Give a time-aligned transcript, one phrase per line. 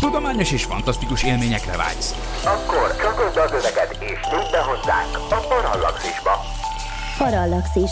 [0.00, 2.40] Tudományos és fantasztikus élményekre vágysz.
[2.44, 6.30] Akkor csatold az öveket és nyújt be hozzánk a Parallaxisba.
[7.18, 7.90] Parallaxis.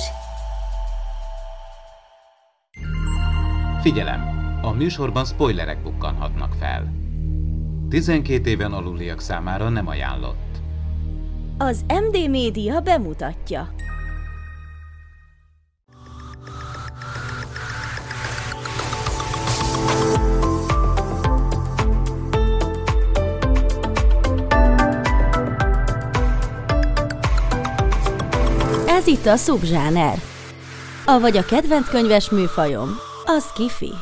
[3.82, 4.34] Figyelem!
[4.62, 6.92] A műsorban spoilerek bukkanhatnak fel.
[7.88, 10.56] 12 éven aluliak számára nem ajánlott.
[11.58, 13.68] Az MD Média bemutatja.
[29.26, 30.18] Itt a Subzsáner.
[31.04, 32.88] Avagy a kedvenc könyves műfajom,
[33.24, 33.92] az kifi.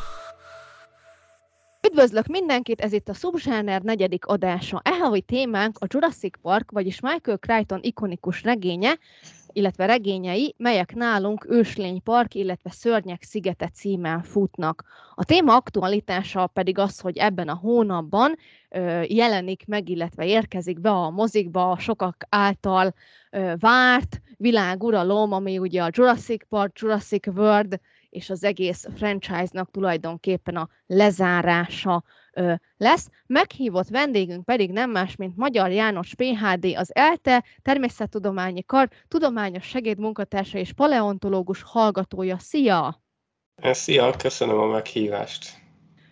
[1.86, 4.80] Üdvözlök mindenkit, ez itt a Subzsáner negyedik adása.
[4.84, 8.98] E havi témánk a Jurassic Park, vagyis Michael Crichton ikonikus regénye,
[9.54, 14.84] illetve regényei, melyek nálunk Őslény Park, illetve Szörnyek szigete címen futnak.
[15.14, 18.36] A téma aktualitása pedig az, hogy ebben a hónapban
[19.02, 22.94] jelenik meg, illetve érkezik be a mozikba a sokak által
[23.30, 30.56] ö, várt világuralom, ami ugye a Jurassic Park, Jurassic World és az egész franchise-nak tulajdonképpen
[30.56, 32.04] a lezárása
[32.34, 33.08] ö, lesz.
[33.26, 40.58] Meghívott vendégünk pedig nem más, mint Magyar János PHD, az ELTE Természettudományi Kar tudományos segédmunkatársa
[40.58, 42.38] és paleontológus hallgatója.
[42.38, 43.02] Szia!
[43.62, 45.62] Szia, köszönöm a meghívást.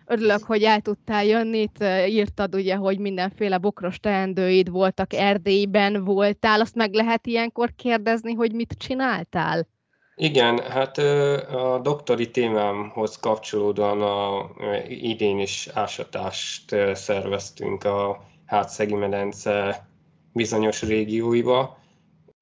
[0.05, 1.57] Örülök, hogy el tudtál jönni.
[1.57, 6.61] Itt írtad ugye, hogy mindenféle bokros teendőid voltak, Erdélyben voltál.
[6.61, 9.67] Azt meg lehet ilyenkor kérdezni, hogy mit csináltál?
[10.15, 14.49] Igen, hát a doktori témámhoz kapcsolódóan a,
[14.87, 19.87] idén is ásatást szerveztünk a hátszegi medence
[20.33, 21.77] bizonyos régióiba,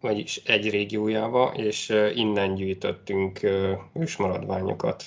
[0.02, 3.40] vagyis egy régiójába, és innen gyűjtöttünk
[3.94, 5.04] ősmaradványokat.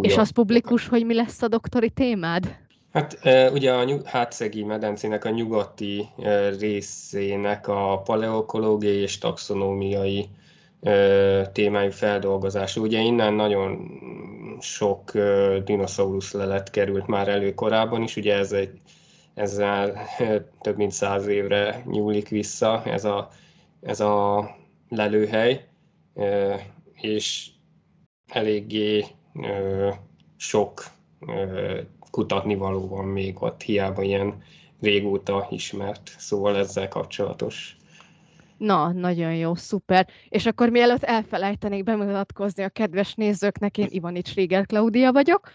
[0.00, 2.56] És az publikus, hogy mi lesz a doktori témád?
[2.92, 3.18] Hát
[3.52, 6.08] ugye a hátszegi medencének a nyugati
[6.58, 10.28] részének a paleokológiai és taxonómiai
[11.52, 12.80] témájú feldolgozása.
[12.80, 14.00] Ugye innen nagyon
[14.60, 15.12] sok
[15.64, 18.80] dinoszaurusz lelet került már elő korábban is, ugye ez egy,
[19.34, 20.06] ezzel
[20.60, 23.28] több mint száz évre nyúlik vissza ez a,
[23.80, 24.48] ez a
[24.88, 25.68] lelőhely,
[26.94, 27.48] és
[28.26, 29.04] eléggé
[30.36, 30.84] sok
[32.10, 34.42] kutatni való van még ott, hiába ilyen
[34.80, 37.76] régóta ismert, szóval ezzel kapcsolatos
[38.62, 40.08] Na, nagyon jó, szuper.
[40.28, 45.52] És akkor mielőtt elfelejtenék bemutatkozni a kedves nézőknek, én Ivanics Réger Klaudia vagyok.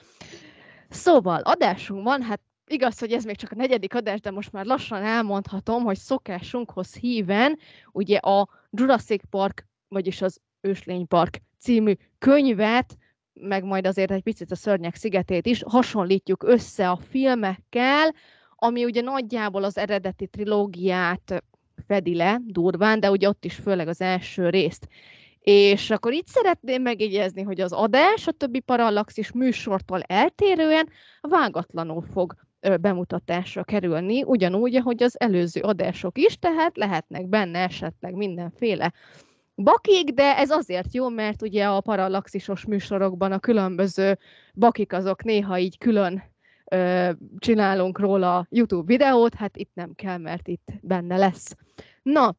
[0.90, 4.66] Szóval adásunk van, hát igaz, hogy ez még csak a negyedik adás, de most már
[4.66, 7.57] lassan elmondhatom, hogy szokásunkhoz híven
[7.91, 12.97] ugye a Jurassic Park, vagyis az Őslény Park című könyvet,
[13.34, 18.13] meg majd azért egy picit a Szörnyek szigetét is hasonlítjuk össze a filmekkel,
[18.56, 21.44] ami ugye nagyjából az eredeti trilógiát
[21.88, 24.88] fedi le durván, de ugye ott is főleg az első részt.
[25.40, 30.90] És akkor itt szeretném megjegyezni, hogy az adás a többi parallaxis műsortól eltérően
[31.22, 32.36] vágatlanul fog
[32.82, 38.94] bemutatásra kerülni, ugyanúgy, ahogy az előző adások is, tehát lehetnek benne esetleg mindenféle
[39.56, 44.18] bakik, de ez azért jó, mert ugye a parallaxisos műsorokban a különböző
[44.54, 46.24] bakik azok néha így külön
[47.38, 51.55] csinálunk róla YouTube videót, hát itt nem kell, mert itt benne lesz.
[52.03, 52.35] Na,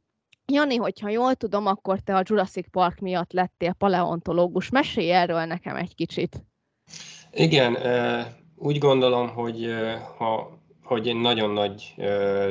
[0.52, 4.68] Jani, hogyha jól tudom, akkor te a Jurassic Park miatt lettél paleontológus.
[4.68, 6.44] Mesélj erről nekem egy kicsit.
[7.32, 7.76] Igen,
[8.56, 9.74] úgy gondolom, hogy,
[10.16, 11.94] ha, hogy nagyon nagy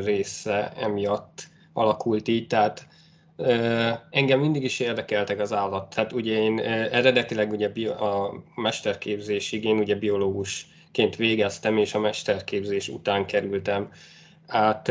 [0.04, 2.88] része emiatt alakult így, tehát
[4.10, 5.96] engem mindig is érdekeltek az állat.
[5.96, 9.96] Tehát ugye én eredetileg ugye a mesterképzésig én ugye
[10.92, 13.92] biológusként végeztem, és a mesterképzés után kerültem
[14.48, 14.88] át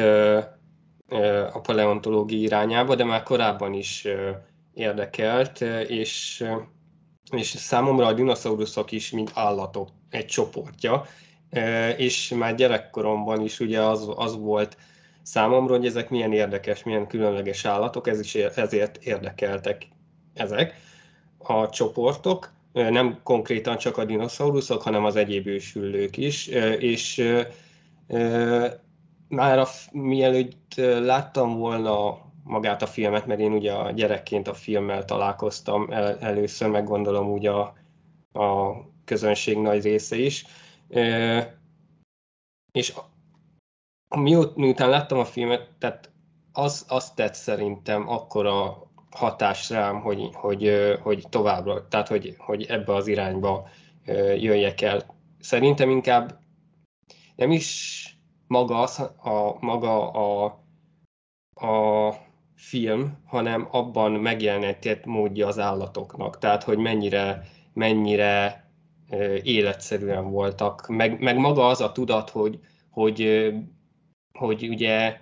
[1.53, 4.07] a paleontológia irányába, de már korábban is
[4.75, 6.45] érdekelt, és,
[7.31, 11.05] és számomra a dinoszauruszok is, mint állatok egy csoportja,
[11.97, 14.77] és már gyerekkoromban is ugye az, az volt
[15.23, 19.89] számomra, hogy ezek milyen érdekes, milyen különleges állatok, ez is ezért érdekeltek
[20.35, 20.75] ezek
[21.39, 26.47] a csoportok, nem konkrétan csak a dinoszauruszok, hanem az egyéb ősüllők is,
[26.79, 27.35] és
[29.29, 35.05] már a, mielőtt láttam volna magát a filmet, mert én ugye a gyerekként a filmmel
[35.05, 37.61] találkoztam el, először, meg gondolom úgy a,
[38.33, 38.75] a
[39.05, 40.45] közönség nagy része is.
[42.73, 42.95] És
[44.17, 46.11] miut, miután láttam a filmet, tehát
[46.53, 48.86] az, az tett szerintem akkora
[49.17, 53.69] hatás rám, hogy, hogy, hogy továbbra, tehát hogy, hogy ebbe az irányba
[54.37, 55.03] jöjjek el.
[55.41, 56.39] Szerintem inkább
[57.37, 58.03] nem is
[58.47, 60.45] maga, az, a, maga a,
[61.67, 62.15] a
[62.55, 66.39] film, hanem abban megjelenített módja az állatoknak.
[66.39, 67.43] Tehát, hogy mennyire,
[67.73, 68.65] mennyire
[69.43, 70.87] életszerűen voltak.
[70.89, 72.61] Meg, meg maga az a tudat, hogy,
[72.91, 73.53] hogy,
[74.39, 75.21] hogy ugye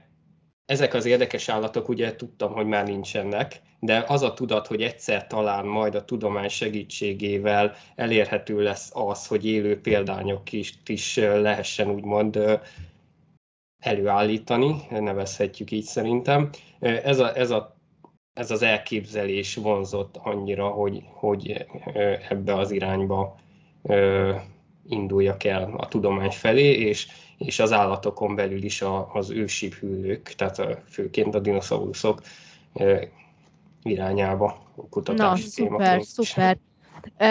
[0.67, 5.27] ezek az érdekes állatok, ugye tudtam, hogy már nincsenek, de az a tudat, hogy egyszer
[5.27, 12.61] talán majd a tudomány segítségével elérhető lesz az, hogy élő példányok is, is lehessen úgymond
[13.83, 16.51] előállítani, nevezhetjük így szerintem.
[16.81, 17.77] Ez, a, ez, a,
[18.33, 21.67] ez az elképzelés vonzott annyira, hogy, hogy
[22.29, 23.39] ebbe az irányba
[24.89, 27.07] induljak el a tudomány felé, és,
[27.39, 32.23] és az állatokon belül is a, az ősi hüllők, tehát a, főként a dinoszauruszok
[33.85, 36.59] irányába a kutatási Na, szuper, szuper.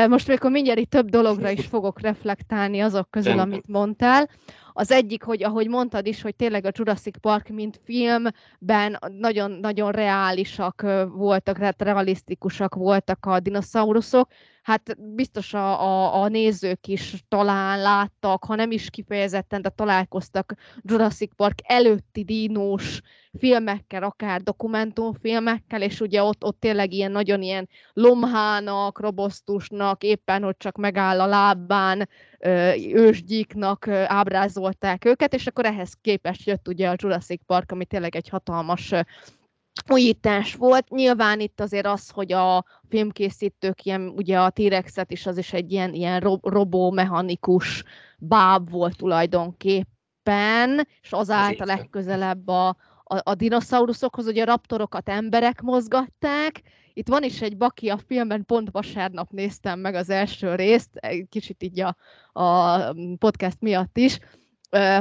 [0.07, 4.29] Most még mindjárt itt több dologra is fogok reflektálni azok közül, amit mondtál.
[4.73, 10.85] Az egyik, hogy ahogy mondtad is, hogy tényleg a Jurassic Park, mint filmben nagyon-nagyon reálisak
[11.15, 14.27] voltak, tehát realisztikusak voltak a dinoszauruszok,
[14.63, 20.53] hát biztos a, a, a nézők is talán láttak, ha nem is kifejezetten, de találkoztak
[20.81, 23.01] Jurassic Park előtti dinós
[23.39, 30.57] filmekkel, akár dokumentumfilmekkel, és ugye ott, ott tényleg ilyen nagyon ilyen lomhának, robosztusnak, éppen hogy
[30.57, 32.09] csak megáll a lábán,
[32.93, 38.29] ősgyíknak ábrázolták őket, és akkor ehhez képest jött ugye a Jurassic Park, ami tényleg egy
[38.29, 38.93] hatalmas
[39.91, 40.89] újítás volt.
[40.89, 45.71] Nyilván itt azért az, hogy a filmkészítők ilyen, ugye a T-rexet is az is egy
[45.71, 47.83] ilyen, ilyen ro- robó-mechanikus
[48.17, 52.75] báb volt tulajdonképpen, és azáltal legközelebb a, a,
[53.23, 56.61] a dinoszauruszokhoz, ugye a raptorokat emberek mozgatták,
[56.93, 61.25] itt van is egy baki a filmben, pont vasárnap néztem meg az első részt, egy
[61.29, 61.95] kicsit így a,
[62.41, 64.19] a podcast miatt is,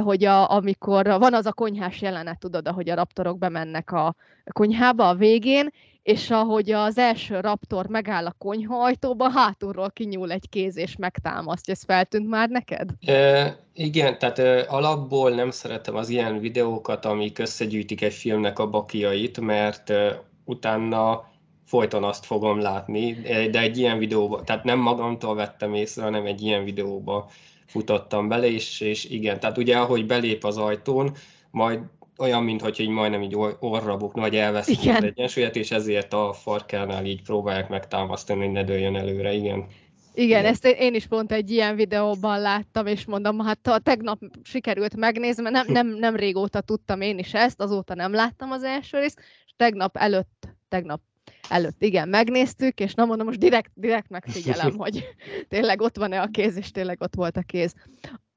[0.03, 4.15] hogy a, amikor van az a konyhás jelenet, tudod, ahogy a raptorok bemennek a
[4.51, 5.69] konyhába a végén,
[6.03, 11.73] és ahogy az első raptor megáll a konyha ajtóba, hátulról kinyúl egy kéz és megtámasztja.
[11.73, 12.89] Ez feltűnt már neked?
[13.05, 18.69] E, igen, tehát e, alapból nem szeretem az ilyen videókat, amik összegyűjtik egy filmnek a
[18.69, 21.31] bakiait, mert e, utána
[21.65, 23.13] folyton azt fogom látni,
[23.51, 27.29] de egy ilyen videóban, tehát nem magamtól vettem észre, hanem egy ilyen videóba
[27.73, 31.11] futottam bele, és, és igen, tehát ugye ahogy belép az ajtón,
[31.51, 31.79] majd
[32.17, 37.05] olyan, mintha így majdnem így orra bukna, vagy elveszik az egyensúlyát, és ezért a farkánál
[37.05, 39.65] így próbálják megtámasztani, hogy ne dőljön előre, igen.
[40.13, 44.95] Igen, ezt én is pont egy ilyen videóban láttam, és mondom, hát a tegnap sikerült
[44.95, 48.99] megnézni, mert nem, nem, nem régóta tudtam én is ezt, azóta nem láttam az első
[48.99, 51.01] részt, és tegnap előtt, tegnap
[51.49, 55.15] előtt, igen, megnéztük, és na mondom, most direkt, direkt megfigyelem, hogy
[55.47, 57.73] tényleg ott van-e a kéz, és tényleg ott volt a kéz.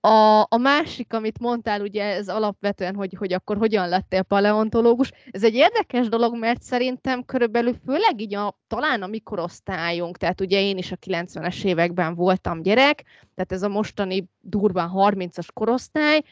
[0.00, 5.44] A, a másik, amit mondtál, ugye ez alapvetően, hogy, hogy akkor hogyan lettél paleontológus, ez
[5.44, 10.78] egy érdekes dolog, mert szerintem körülbelül főleg így a, talán a mikorosztályunk, tehát ugye én
[10.78, 13.04] is a 90-es években voltam gyerek,
[13.34, 16.22] tehát ez a mostani durván 30-as korosztály,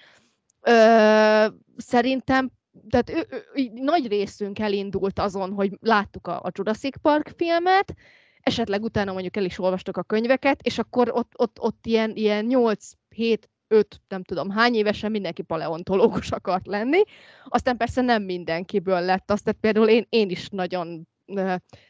[0.67, 1.47] Ö,
[1.77, 2.51] szerintem
[2.89, 7.95] tehát ő, ő, nagy részünk elindult azon, hogy láttuk a, a Jurassic Park filmet,
[8.41, 12.45] esetleg utána mondjuk el is olvastok a könyveket, és akkor ott, ott, ott ilyen, ilyen
[12.45, 17.03] 8 7 5, nem tudom hány évesen mindenki paleontológus akart lenni.
[17.45, 21.09] Aztán persze nem mindenkiből lett azt, tehát például én, én is nagyon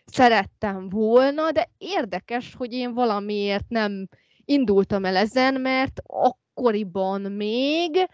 [0.04, 4.08] szerettem volna, de érdekes, hogy én valamiért nem
[4.44, 8.08] indultam el ezen, mert akkoriban még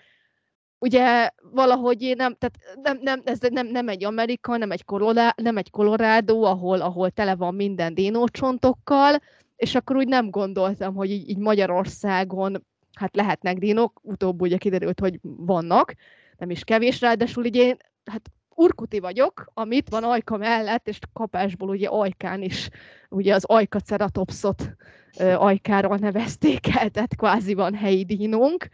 [0.80, 5.56] ugye valahogy nem, tehát nem, nem, ez nem, nem egy Amerika, nem egy, Colorado, nem
[5.56, 9.18] egy Colorado, ahol, ahol tele van minden dinócsontokkal,
[9.56, 15.00] és akkor úgy nem gondoltam, hogy így, így Magyarországon hát lehetnek dinók, utóbb ugye kiderült,
[15.00, 15.94] hogy vannak,
[16.38, 21.68] nem is kevés, ráadásul ugye én, hát urkuti vagyok, amit van ajka mellett, és kapásból
[21.68, 22.68] ugye ajkán is,
[23.08, 24.74] ugye az ajkaceratopszot
[25.18, 28.68] ajkáról nevezték el, tehát kvázi van helyi dinónk,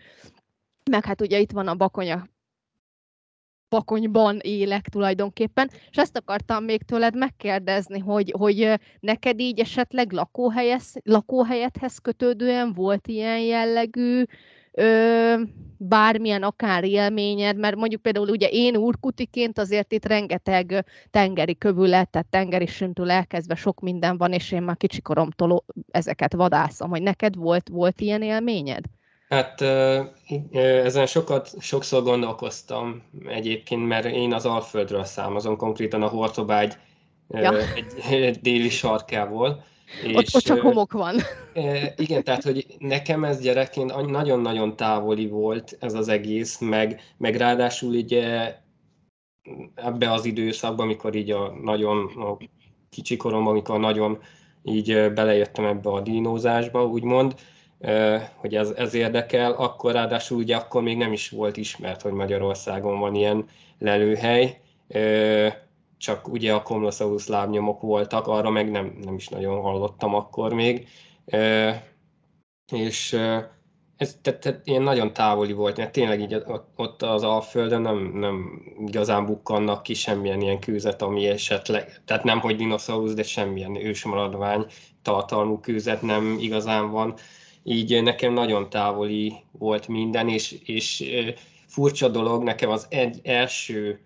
[0.90, 2.28] meg hát ugye itt van a bakonya
[3.68, 10.92] bakonyban élek tulajdonképpen, és ezt akartam még tőled megkérdezni, hogy, hogy neked így esetleg lakóhelyes,
[11.04, 14.22] lakóhelyethez kötődően volt ilyen jellegű
[14.72, 15.34] ö,
[15.76, 22.28] bármilyen akár élményed, mert mondjuk például ugye én úrkutiként azért itt rengeteg tengeri kövület, tehát
[22.30, 27.68] tengeri süntől elkezdve sok minden van, és én már kicsikoromtól ezeket vadászom, hogy neked volt,
[27.68, 28.84] volt ilyen élményed?
[29.28, 29.60] Hát
[30.52, 36.74] ezen sokat, sokszor gondolkoztam egyébként, mert én az Alföldről számozom, konkrétan a Hortobágy
[37.28, 37.58] ja.
[37.74, 39.64] egy, egy déli sarkából,
[40.14, 41.16] ott, ott csak homok van.
[41.96, 47.94] Igen, tehát, hogy nekem ez gyerekként nagyon-nagyon távoli volt ez az egész, meg, meg ráadásul
[47.94, 48.54] ugye
[49.74, 52.36] ebbe az időszakban, amikor így a nagyon a
[52.90, 54.18] kicsi koromban, amikor nagyon
[54.62, 57.34] így belejöttem ebbe a dinózásba, úgymond,
[58.36, 62.98] hogy ez, ez érdekel, akkor ráadásul ugye akkor még nem is volt ismert, hogy Magyarországon
[62.98, 63.44] van ilyen
[63.78, 64.60] lelőhely,
[65.98, 70.88] csak ugye a Komlosaurus lábnyomok voltak, arra meg nem, nem is nagyon hallottam akkor még,
[72.72, 73.18] és
[73.96, 76.42] ez tehát, tehát ilyen nagyon távoli volt, mert tényleg így
[76.76, 82.40] ott az Alföldön nem, nem igazán bukkannak ki semmilyen ilyen kőzet, ami esetleg, tehát nem
[82.40, 84.66] hogy dinoszaurusz, de semmilyen ősmaradvány
[85.02, 87.14] tartalmú kőzet nem igazán van.
[87.68, 91.04] Így nekem nagyon távoli volt minden, és, és
[91.66, 94.00] furcsa dolog, nekem az egy első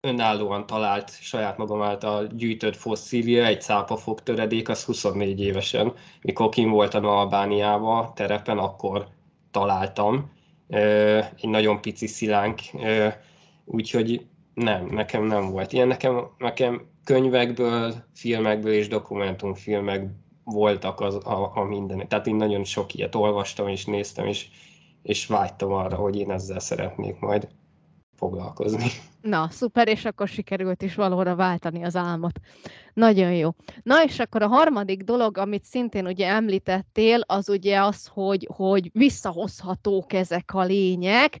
[0.00, 6.70] önállóan talált, saját magam által gyűjtött fosszília, egy cápafog töredék, az 24 évesen, mikor kim
[6.70, 9.08] voltam Albániába terepen, akkor
[9.50, 10.30] találtam.
[10.68, 12.60] Egy nagyon pici szilánk,
[13.64, 15.88] úgyhogy nem, nekem nem volt ilyen.
[15.88, 20.06] Nekem, nekem könyvekből, filmekből és dokumentumfilmek
[20.44, 22.08] voltak az, a, a minden.
[22.08, 24.48] Tehát én nagyon sok ilyet olvastam és néztem, és,
[25.02, 27.48] és vágytam arra, hogy én ezzel szeretnék majd
[28.20, 28.86] foglalkozni.
[29.20, 32.40] Na, szuper, és akkor sikerült is valóra váltani az álmot.
[32.94, 33.50] Nagyon jó.
[33.82, 38.90] Na, és akkor a harmadik dolog, amit szintén ugye említettél, az ugye az, hogy, hogy
[38.92, 41.38] visszahozhatók ezek a lények,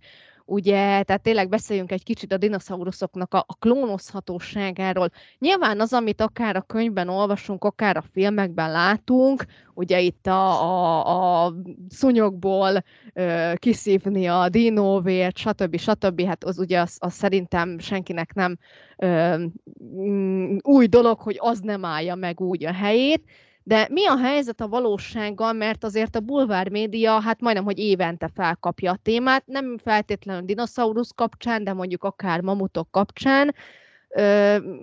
[0.50, 5.10] ugye, tehát tényleg beszéljünk egy kicsit a dinoszauruszoknak a, a klónozhatóságáról.
[5.38, 11.44] Nyilván az, amit akár a könyvben olvasunk, akár a filmekben látunk, ugye itt a, a,
[11.44, 11.54] a
[11.88, 15.76] szúnyogból ö, kiszívni a dinóvért, stb.
[15.78, 16.22] stb.
[16.22, 18.58] Hát az ugye az, az szerintem senkinek nem
[18.96, 19.36] ö,
[19.84, 23.24] mm, új dolog, hogy az nem állja meg úgy a helyét,
[23.70, 28.30] de mi a helyzet a valósággal, mert azért a bulvár média hát majdnem, hogy évente
[28.34, 33.54] felkapja a témát, nem feltétlenül dinoszaurusz kapcsán, de mondjuk akár mamutok kapcsán.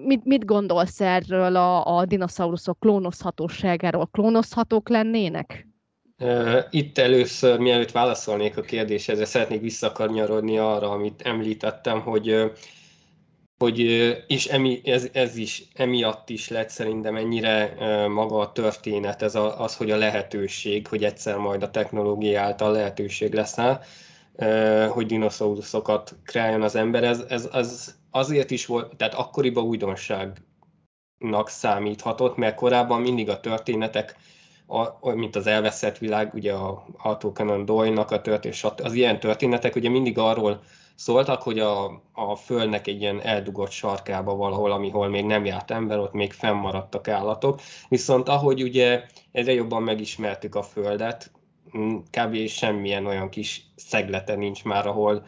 [0.05, 4.09] Mit, mit gondolsz erről a, a dinoszauruszok klónozhatóságáról?
[4.11, 5.67] Klónozhatók lennének?
[6.69, 12.51] Itt először, mielőtt válaszolnék a kérdéshez, szeretnék visszakanyarodni arra, amit említettem, hogy
[13.57, 13.79] hogy
[14.27, 17.75] és emi, ez, ez is emiatt is lett szerintem ennyire
[18.07, 22.71] maga a történet, ez a, az, hogy a lehetőség, hogy egyszer majd a technológia által
[22.71, 23.57] lehetőség lesz
[24.89, 32.37] hogy dinoszauruszokat kreáljon az ember, ez, ez az azért is volt, tehát akkoriban újdonságnak számíthatott,
[32.37, 34.15] mert korábban mindig a történetek,
[34.67, 39.75] a, mint az elveszett világ, ugye a Arthur Conan Doyle-nak a történet, az ilyen történetek
[39.75, 40.61] ugye mindig arról
[40.97, 45.99] szóltak, hogy a, a Földnek egy ilyen eldugott sarkába valahol, amihol még nem járt ember,
[45.99, 47.61] ott még fennmaradtak állatok.
[47.89, 51.31] Viszont ahogy ugye egyre jobban megismertük a Földet,
[52.11, 52.47] kb.
[52.47, 55.25] semmilyen olyan kis szeglete nincs már, ahol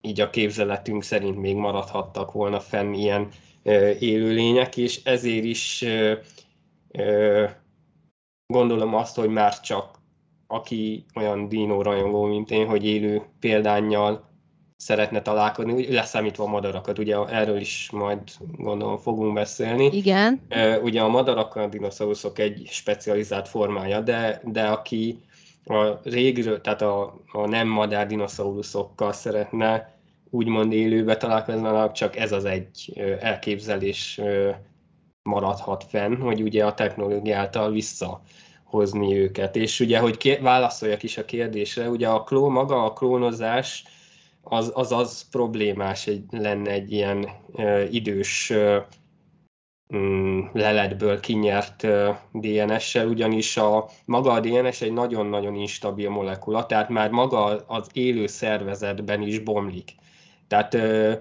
[0.00, 3.28] így a képzeletünk szerint még maradhattak volna fenn ilyen
[3.62, 6.14] ö, élőlények, és ezért is ö,
[6.88, 7.44] ö,
[8.46, 9.98] gondolom azt, hogy már csak
[10.46, 14.27] aki olyan dino rajongó, mint én, hogy élő példányjal
[14.78, 18.18] szeretne találkozni, leszámítva a madarakat, ugye erről is majd
[18.56, 19.84] gondolom fogunk beszélni.
[19.84, 20.40] Igen.
[20.82, 25.20] Ugye a madarak a dinoszauruszok egy specializált formája, de, de aki
[25.64, 29.96] a régről, tehát a, a nem madár dinoszauruszokkal szeretne
[30.30, 34.20] úgymond élőbe találkozni, csak ez az egy elképzelés
[35.22, 39.56] maradhat fenn, hogy ugye a technológia által visszahozni őket.
[39.56, 43.84] És ugye, hogy válaszoljak is a kérdésre, ugye a kló, maga a klónozás,
[44.48, 48.78] az az, az problémás egy, lenne egy ilyen ö, idős ö,
[49.94, 51.86] mm, leletből kinyert
[52.32, 58.26] DNS-sel, ugyanis a, maga a DNS egy nagyon-nagyon instabil molekula, tehát már maga az élő
[58.26, 59.94] szervezetben is bomlik.
[60.46, 61.12] Tehát ö,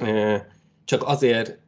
[0.00, 0.36] ö,
[0.84, 1.58] csak azért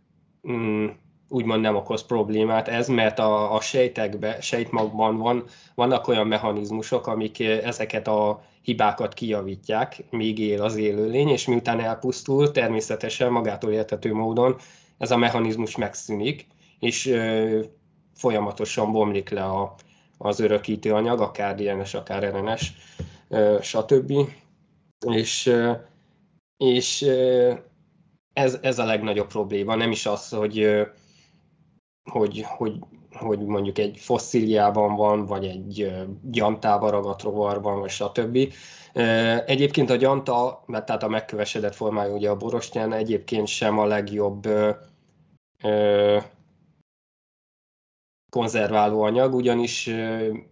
[0.50, 0.86] mm,
[1.28, 5.44] úgymond nem okoz problémát ez, mert a, a sejtekben, sejtmagban van,
[5.74, 12.50] vannak olyan mechanizmusok, amik ezeket a hibákat kijavítják, míg él az élőlény, és miután elpusztul,
[12.50, 14.56] természetesen magától értető módon
[14.98, 16.46] ez a mechanizmus megszűnik,
[16.78, 17.60] és ö,
[18.14, 19.74] folyamatosan bomlik le a,
[20.18, 22.72] az örökítő anyag, akár DNS, akár RNS,
[23.28, 24.12] ö, stb.
[25.06, 25.72] És, ö,
[26.56, 27.52] és ö,
[28.32, 30.86] ez, ez a legnagyobb probléma, nem is az, hogy,
[32.10, 32.72] hogy, hogy
[33.20, 38.38] hogy mondjuk egy fosszíliában van, vagy egy gyantába ragadt rovarban, vagy stb.
[39.46, 44.48] Egyébként a gyanta, mert tehát a megkövesedett formája ugye a borostyán, egyébként sem a legjobb
[48.30, 49.90] konzerváló anyag, ugyanis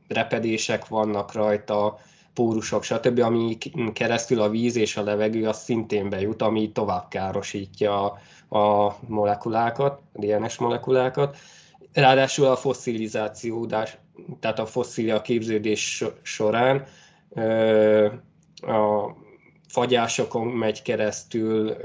[0.09, 1.99] repedések vannak rajta,
[2.35, 3.59] pórusok, stb., ami
[3.93, 8.05] keresztül a víz és a levegő az szintén bejut, ami tovább károsítja
[8.49, 11.37] a molekulákat, a DNS molekulákat.
[11.93, 13.67] Ráadásul a fosszilizáció,
[14.41, 16.87] tehát a fosszília képződés során
[18.61, 19.11] a
[19.69, 21.77] fagyásokon megy keresztül,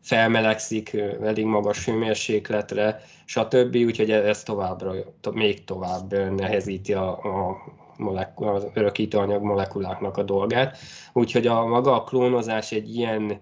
[0.00, 3.76] felmelegszik elég magas hőmérsékletre, stb.
[3.76, 4.92] Úgyhogy ez továbbra,
[5.32, 7.56] még tovább nehezíti a, a
[7.96, 10.76] molekul, az örökítőanyag molekuláknak a dolgát.
[11.12, 13.40] Úgyhogy a maga a klónozás egy ilyen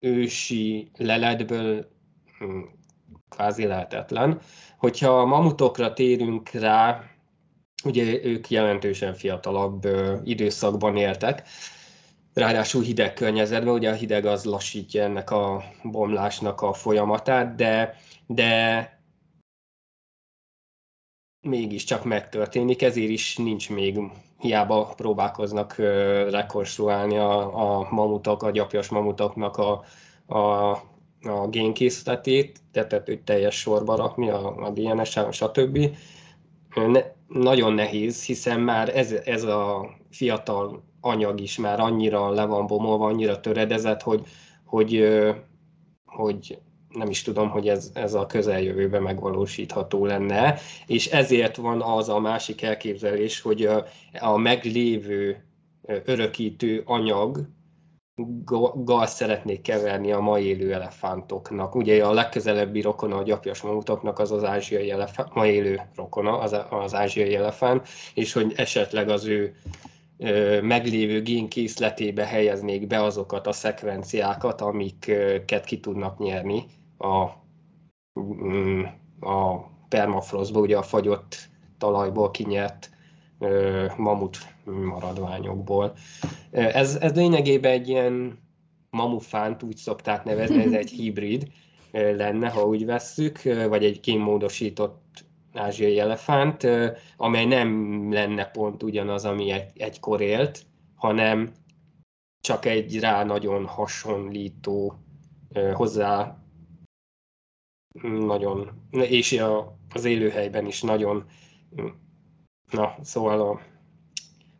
[0.00, 1.86] ősi leletből
[2.38, 2.60] hm,
[3.28, 4.40] kvázi lehetetlen.
[4.82, 7.04] Hogyha a mamutokra térünk rá,
[7.84, 9.86] ugye ők jelentősen fiatalabb
[10.24, 11.48] időszakban éltek,
[12.34, 17.96] ráadásul hideg környezetben, ugye a hideg az lassítja ennek a bomlásnak a folyamatát, de,
[18.26, 18.88] de
[21.40, 24.00] mégiscsak megtörténik, ezért is nincs még,
[24.38, 25.76] hiába próbálkoznak
[26.30, 29.84] rekonstruálni a, a mamutok, a gyapjas mamutoknak a,
[30.26, 30.91] a,
[31.24, 35.96] a génkészletét, tehát hogy teljes sorba rakni a, a DNS, stb.
[36.74, 42.66] Ne, nagyon nehéz, hiszen már ez, ez a fiatal anyag is már annyira le van
[42.66, 44.26] bomolva, annyira töredezett, hogy,
[44.64, 45.04] hogy,
[46.04, 52.08] hogy nem is tudom, hogy ez, ez a közeljövőben megvalósítható lenne, és ezért van az
[52.08, 53.84] a másik elképzelés, hogy a,
[54.20, 55.44] a meglévő
[56.04, 57.48] örökítő anyag
[58.74, 61.74] gal szeretnék keverni a ma élő elefántoknak.
[61.74, 66.56] Ugye a legközelebbi rokona a gyapjas mamutoknak az az ázsiai elefánt, ma élő rokona, az,
[66.70, 69.56] az ázsiai elefánt, és hogy esetleg az ő
[70.62, 76.64] meglévő génkészletébe helyeznék be azokat a szekvenciákat, amiket ki tudnak nyerni
[76.98, 77.26] a,
[78.20, 78.82] mm,
[79.20, 81.36] a permafrostba, ugye a fagyott
[81.78, 82.90] talajból kinyert
[83.96, 85.92] mamut maradványokból.
[86.50, 88.38] Ez, ez lényegében egy ilyen
[88.90, 91.52] mamufánt úgy szokták nevezni, ez egy hibrid
[91.92, 96.66] lenne, ha úgy vesszük, vagy egy kémmódosított ázsiai elefánt,
[97.16, 100.62] amely nem lenne pont ugyanaz, ami egy, egykor élt,
[100.94, 101.52] hanem
[102.40, 104.94] csak egy rá nagyon hasonlító,
[105.72, 106.42] hozzá
[108.02, 109.42] nagyon, és
[109.94, 111.24] az élőhelyben is nagyon,
[112.70, 113.60] na, szóval a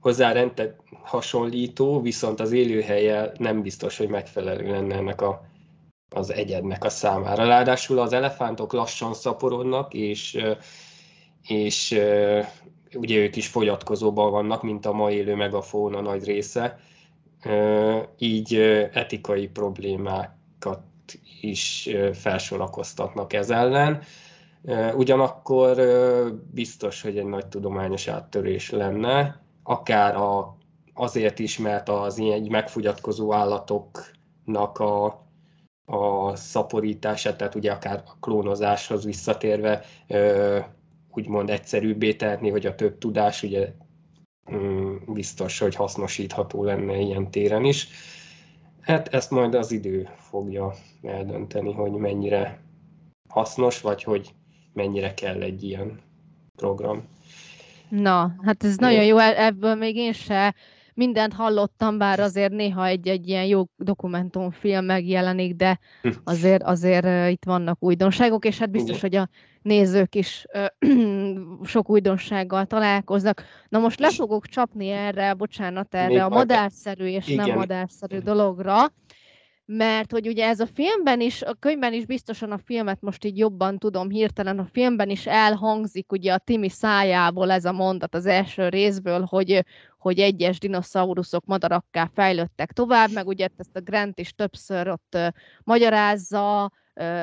[0.02, 5.44] hozzá rendet hasonlító, viszont az élőhelye nem biztos, hogy megfelelő lenne ennek a,
[6.08, 7.44] az egyednek a számára.
[7.44, 10.38] Ráadásul az elefántok lassan szaporodnak, és,
[11.42, 12.00] és
[12.94, 16.78] ugye ők is fogyatkozóban vannak, mint a ma élő megafóna nagy része,
[18.18, 18.54] így
[18.92, 20.82] etikai problémákat
[21.40, 24.02] is felsorakoztatnak ez ellen.
[24.94, 25.82] Ugyanakkor
[26.50, 30.56] biztos, hogy egy nagy tudományos áttörés lenne, akár a,
[30.94, 35.04] azért is, mert az ilyen megfogyatkozó állatoknak a,
[35.84, 39.84] a szaporítását, tehát ugye akár a klónozáshoz visszatérve
[41.10, 43.72] úgymond egyszerűbbé tehetni, hogy a több tudás ugye
[44.52, 47.88] mm, biztos, hogy hasznosítható lenne ilyen téren is.
[48.80, 52.60] Hát ezt majd az idő fogja eldönteni, hogy mennyire
[53.28, 54.34] hasznos, vagy hogy
[54.72, 56.00] mennyire kell egy ilyen
[56.56, 57.08] program.
[58.00, 60.54] Na, hát ez nagyon jó, e-, ebből még én se
[60.94, 66.08] mindent hallottam, bár azért néha egy-egy ilyen jó dokumentumfilm megjelenik, de hm.
[66.24, 69.28] azért, azért itt vannak újdonságok, és hát biztos, hogy a
[69.62, 70.46] nézők is
[71.62, 73.44] sok újdonsággal találkoznak.
[73.68, 77.46] Na most le fogok csapni erre, bocsánat, erre a madárszerű és Igen.
[77.46, 78.92] nem madárszerű dologra,
[79.66, 83.38] mert hogy ugye ez a filmben is, a könyvben is biztosan a filmet most így
[83.38, 88.26] jobban tudom hirtelen, a filmben is elhangzik ugye a Timi szájából ez a mondat az
[88.26, 89.64] első részből, hogy,
[90.02, 95.26] hogy egyes dinoszauruszok madarakká fejlődtek tovább, meg ugye ezt a Grant is többször ott uh,
[95.64, 96.70] magyarázza,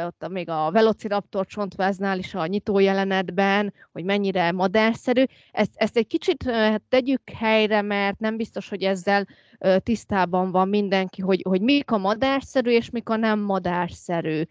[0.05, 5.23] ott még a Velociraptor csontváznál is a nyitó jelenetben, hogy mennyire madárszerű.
[5.51, 9.27] Ezt, ezt egy kicsit hát tegyük helyre, mert nem biztos, hogy ezzel
[9.83, 14.43] tisztában van mindenki, hogy, hogy mik a madárszerű és mik a nem madárszerű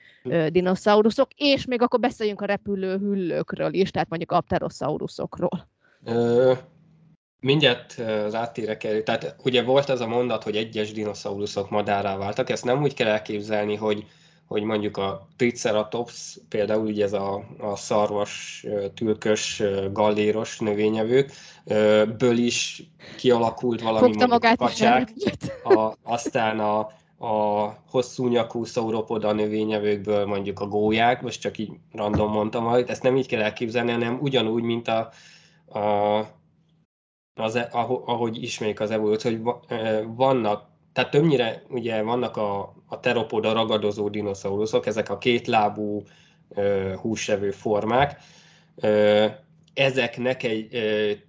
[0.49, 4.41] dinoszauruszok, és még akkor beszéljünk a repülő hüllőkről is, tehát mondjuk a
[7.41, 7.95] mindjárt
[8.31, 9.03] rátérek el.
[9.03, 13.09] Tehát ugye volt az a mondat, hogy egyes dinoszauruszok madárá váltak, ezt nem úgy kell
[13.09, 14.07] elképzelni, hogy
[14.49, 21.33] hogy mondjuk a Triceratops, például ugye ez a, a szarvas, tülkös, galléros növényevők,
[22.19, 22.83] ből is
[23.17, 24.15] kialakult valami
[24.57, 25.13] kacsák,
[25.65, 26.79] a, aztán a,
[27.27, 33.03] a hosszú nyakú szauropoda növényevőkből mondjuk a gólyák, most csak így random mondtam, hogy ezt
[33.03, 35.11] nem így kell elképzelni, hanem ugyanúgy, mint a,
[35.79, 36.38] a
[37.41, 37.69] az, e,
[38.05, 39.55] ahogy ismerik az evolúciót, hogy
[40.07, 46.03] vannak, tehát többnyire ugye vannak a, a teropoda ragadozó dinoszauruszok, ezek a kétlábú
[47.01, 48.21] húsevő formák,
[49.75, 50.69] ezeknek egy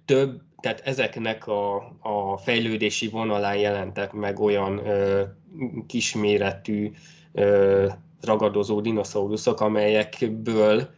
[0.04, 4.80] több, tehát ezeknek a, a fejlődési vonalán jelentek meg olyan
[5.86, 6.90] kisméretű
[8.20, 10.88] ragadozó dinoszauruszok, amelyekből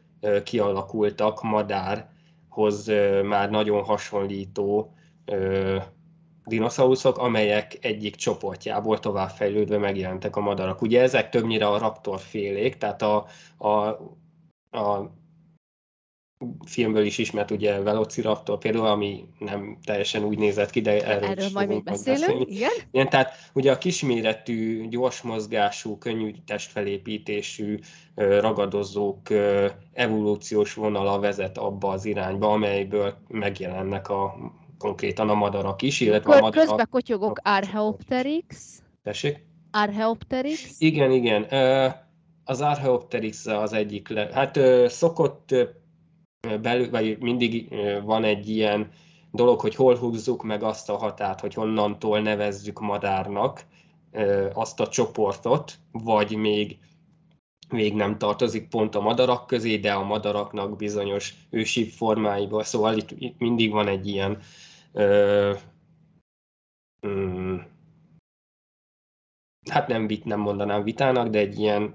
[0.45, 2.87] kialakultak madárhoz
[3.23, 5.77] már nagyon hasonlító ö,
[6.45, 10.83] dinoszauruszok, amelyek egyik csoportjából továbbfejlődve megjelentek a madarak.
[10.83, 13.27] Ugye ezek többnyire a raptorfélék, tehát a,
[13.59, 13.69] a,
[14.79, 15.11] a
[16.67, 21.45] filmből is ismert ugye Velociraptor például, ami nem teljesen úgy nézett ki, de erről, erről
[21.45, 22.21] is majd még beszélünk.
[22.21, 22.55] Beszélni.
[22.55, 22.71] Igen?
[22.91, 27.79] Igen, tehát ugye a kisméretű, gyors mozgású, könnyű testfelépítésű
[28.15, 29.21] ragadozók
[29.93, 34.35] evolúciós vonala vezet abba az irányba, amelyből megjelennek a
[34.83, 36.67] konkrétan a madarak is, illetve Kör, a madarak...
[36.67, 38.83] Közben kotyogok Archaeopteryx.
[39.03, 39.47] Tessék?
[39.71, 40.81] Archaeopteryx.
[40.81, 41.47] Igen, igen.
[42.45, 44.29] Az Archaeopteryx az egyik, le...
[44.33, 44.59] hát
[44.91, 45.55] szokott
[46.63, 48.91] belül, vagy mindig van egy ilyen
[49.31, 53.65] dolog, hogy hol húzzuk meg azt a határt, hogy honnantól nevezzük madárnak
[54.53, 56.79] azt a csoportot, vagy még
[57.69, 62.63] még nem tartozik pont a madarak közé, de a madaraknak bizonyos ősi formáiból.
[62.63, 64.39] Szóval itt, itt mindig van egy ilyen
[64.93, 65.53] ö,
[69.71, 71.95] hát nem, vit, nem mondanám vitának, de egy ilyen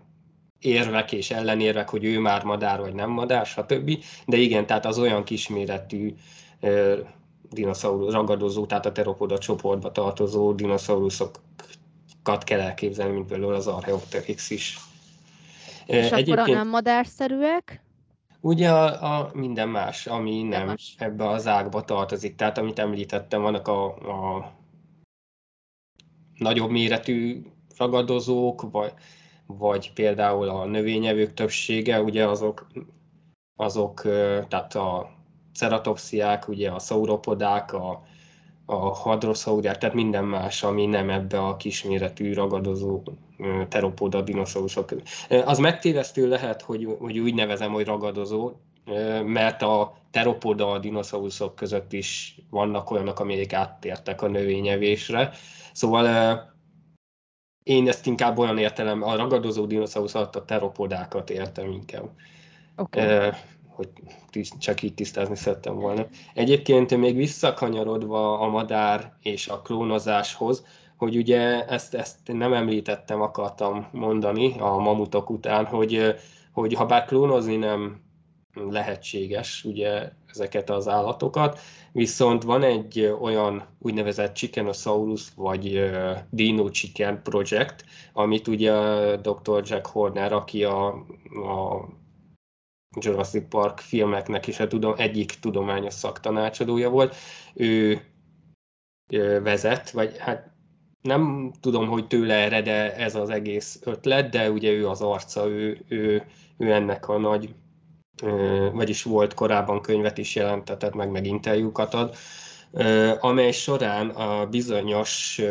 [0.59, 4.03] érvek és ellenérvek, hogy ő már madár vagy nem madár, stb.
[4.25, 6.13] De igen, tehát az olyan kisméretű
[7.49, 14.77] dinoszaurusz ragadozó, tehát a teropoda csoportba tartozó dinoszauruszokat kell elképzelni, mint például az Archaeopteryx is.
[15.85, 17.81] És Egyébként, akkor nem madárszerűek?
[18.41, 20.95] Ugye a, a minden más, ami nem, más.
[20.97, 22.35] ebbe az ágba tartozik.
[22.35, 23.85] Tehát amit említettem, vannak a,
[24.35, 24.51] a
[26.37, 27.45] nagyobb méretű
[27.77, 28.93] ragadozók, vagy
[29.47, 32.67] vagy például a növényevők többsége, ugye azok,
[33.55, 34.01] azok
[34.47, 35.09] tehát a
[35.53, 38.03] ceratopsziák, ugye a szauropodák, a,
[38.69, 43.03] a hadroszauriák, tehát minden más, ami nem ebbe a kisméretű ragadozó
[43.67, 44.89] teropoda dinoszauruszok.
[45.45, 48.51] Az megtévesztő lehet, hogy, hogy úgy nevezem, hogy ragadozó,
[49.25, 55.31] mert a teropoda dinoszauruszok között is vannak olyanok, amelyek áttértek a növényevésre.
[55.73, 56.05] Szóval
[57.63, 62.09] én ezt inkább olyan értelem, a ragadozó dinoszaurusz alatt a teropodákat értem inkább.
[62.77, 63.29] Okay.
[63.77, 63.89] Hogy
[64.59, 66.05] csak így tisztázni szerettem volna.
[66.33, 70.65] Egyébként még visszakanyarodva a madár és a klónozáshoz,
[70.97, 76.15] hogy ugye ezt, ezt nem említettem, akartam mondani a mamutok után, hogy,
[76.51, 78.01] hogy ha bár klónozni nem
[78.53, 81.59] lehetséges ugye ezeket az állatokat,
[81.91, 85.91] viszont van egy olyan úgynevezett Chickenosaurus vagy
[86.29, 88.73] Dino Chicken projekt, amit ugye
[89.15, 89.61] Dr.
[89.63, 91.87] Jack Horner, aki a, a
[92.95, 97.15] Jurassic Park filmeknek is a tudom, egyik tudományos szaktanácsadója volt,
[97.53, 98.01] ő
[99.43, 100.51] vezet, vagy hát
[101.01, 105.85] nem tudom, hogy tőle ered ez az egész ötlet, de ugye ő az arca, ő,
[105.87, 106.25] ő,
[106.57, 107.55] ő ennek a nagy
[108.73, 112.15] vagyis volt korábban könyvet is jelentetett, meg meg interjúkat ad,
[113.19, 115.41] amely során a bizonyos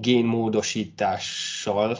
[0.00, 1.98] génmódosítással,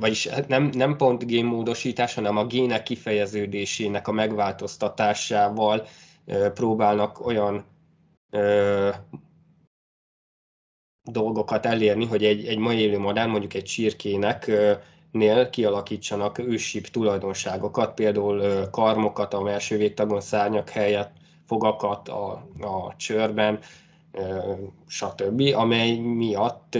[0.00, 5.86] vagyis hát nem, nem pont génmódosítás, hanem a gének kifejeződésének a megváltoztatásával
[6.54, 7.64] próbálnak olyan
[11.02, 14.50] dolgokat elérni, hogy egy, egy mai élő madár, mondjuk egy csirkének
[15.10, 21.12] nél kialakítsanak ősibb tulajdonságokat, például karmokat a melső végtagon szárnyak helyett,
[21.46, 23.58] fogakat a, a csőrben,
[24.86, 26.78] stb., amely miatt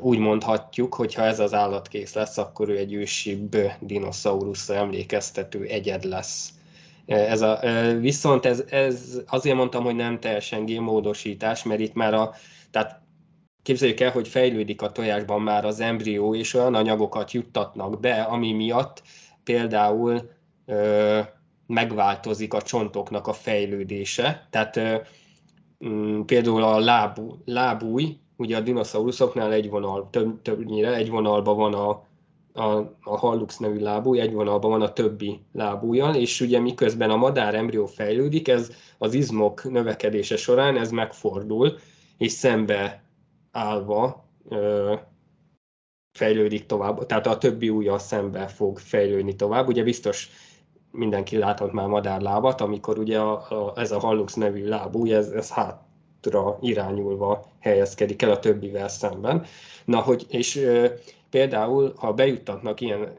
[0.00, 5.62] úgy mondhatjuk, hogy ha ez az állat kész lesz, akkor ő egy ősibb dinoszauruszra emlékeztető
[5.62, 6.50] egyed lesz.
[7.06, 7.60] Ez a,
[8.00, 12.34] viszont ez, ez azért mondtam, hogy nem teljesen gémódosítás, mert itt már a,
[12.70, 13.00] tehát
[13.62, 18.52] képzeljük el, hogy fejlődik a tojásban már az embrió, és olyan anyagokat juttatnak be, ami
[18.52, 19.02] miatt
[19.44, 20.30] például
[20.66, 21.20] ö,
[21.66, 24.46] megváltozik a csontoknak a fejlődése.
[24.50, 24.96] Tehát ö,
[26.26, 31.88] például a lábú, lábúj, ugye a dinoszauruszoknál egy vonal, több, többnyire egy vonalban van a,
[32.52, 37.16] a, a hallux nevű lábúj, egy vonalban van a többi lábújjal, és ugye miközben a
[37.16, 41.78] madár embrió fejlődik, ez az izmok növekedése során ez megfordul,
[42.18, 43.02] és szembe
[43.50, 44.24] állva
[46.12, 49.68] fejlődik tovább, tehát a többi ujjal szembe fog fejlődni tovább.
[49.68, 50.30] Ugye biztos
[50.90, 55.50] mindenki látott már madárlábat, amikor ugye a, a, ez a hallux nevű lábúj, ez, ez
[56.22, 59.44] hátra irányulva helyezkedik el a többivel szemben.
[59.84, 60.66] Na, hogy, és
[61.30, 63.12] például, ha bejuttatnak ilyen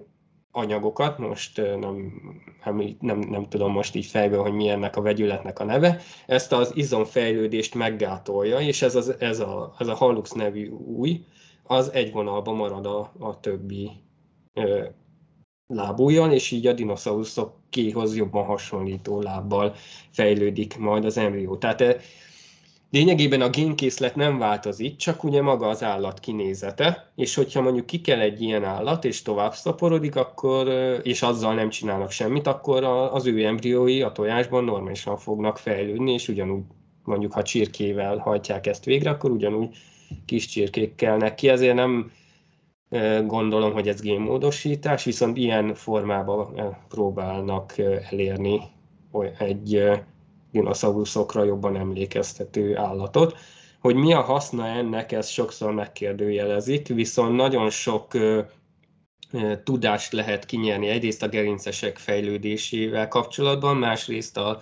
[0.52, 2.22] anyagokat, most nem,
[2.64, 6.52] nem, nem, nem tudom most így fejből, hogy mi ennek a vegyületnek a neve, ezt
[6.52, 11.26] az izomfejlődést meggátolja, és ez, az, ez, a, ez a hallux nevű új,
[11.64, 13.92] az egy vonalban marad a, a többi
[14.54, 14.84] ö,
[15.68, 19.76] lábújjal, és így a dinoszauruszokéhoz jobban hasonlító lábbal
[20.12, 21.58] fejlődik majd az embrió.
[21.58, 22.02] Tehát
[22.94, 28.02] lényegében a génkészlet nem változik, csak ugye maga az állat kinézete, és hogyha mondjuk ki
[28.02, 30.68] kell egy ilyen állat, és tovább szaporodik, akkor,
[31.04, 36.28] és azzal nem csinálnak semmit, akkor az ő embriói a tojásban normálisan fognak fejlődni, és
[36.28, 36.62] ugyanúgy
[37.04, 39.76] mondjuk ha csirkével hajtják ezt végre, akkor ugyanúgy
[40.26, 42.12] kis csirkék kelnek ki, ezért nem
[43.26, 47.74] gondolom, hogy ez génmódosítás, viszont ilyen formában próbálnak
[48.10, 48.62] elérni
[49.38, 49.92] egy
[50.54, 53.38] dinoszauruszokra jobban emlékeztető állatot.
[53.80, 58.12] Hogy mi a haszna ennek, ez sokszor megkérdőjelezik, viszont nagyon sok
[59.64, 64.58] tudást lehet kinyerni egyrészt a gerincesek fejlődésével kapcsolatban, másrészt a,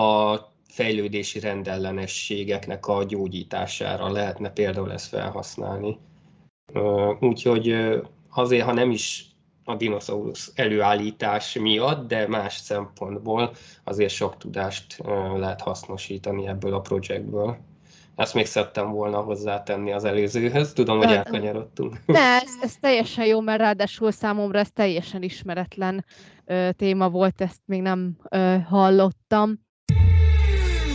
[0.00, 0.36] a
[0.68, 5.98] fejlődési rendellenességeknek a gyógyítására lehetne például ezt felhasználni.
[7.20, 7.76] Úgyhogy
[8.30, 9.35] azért, ha nem is
[9.68, 13.52] a dinoszaurusz előállítás miatt, de más szempontból
[13.84, 14.96] azért sok tudást
[15.36, 17.56] lehet hasznosítani ebből a projektből.
[18.16, 20.72] Ezt még szerettem volna hozzátenni az előzőhöz.
[20.72, 21.96] Tudom, hogy elkanyarodtunk.
[22.06, 26.04] De ez, ez teljesen jó, mert ráadásul számomra ez teljesen ismeretlen
[26.44, 29.65] ö, téma volt, ezt még nem ö, hallottam.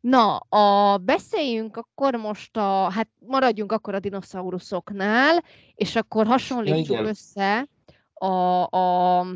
[0.00, 7.68] Na, a, beszéljünk akkor most a, hát maradjunk akkor a dinoszauruszoknál, és akkor hasonlítsuk össze
[8.14, 9.26] a, a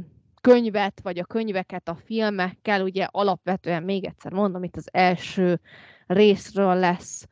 [0.40, 5.61] könyvet, vagy a könyveket a filmekkel, ugye alapvetően még egyszer mondom, itt az első
[6.07, 7.27] részről lesz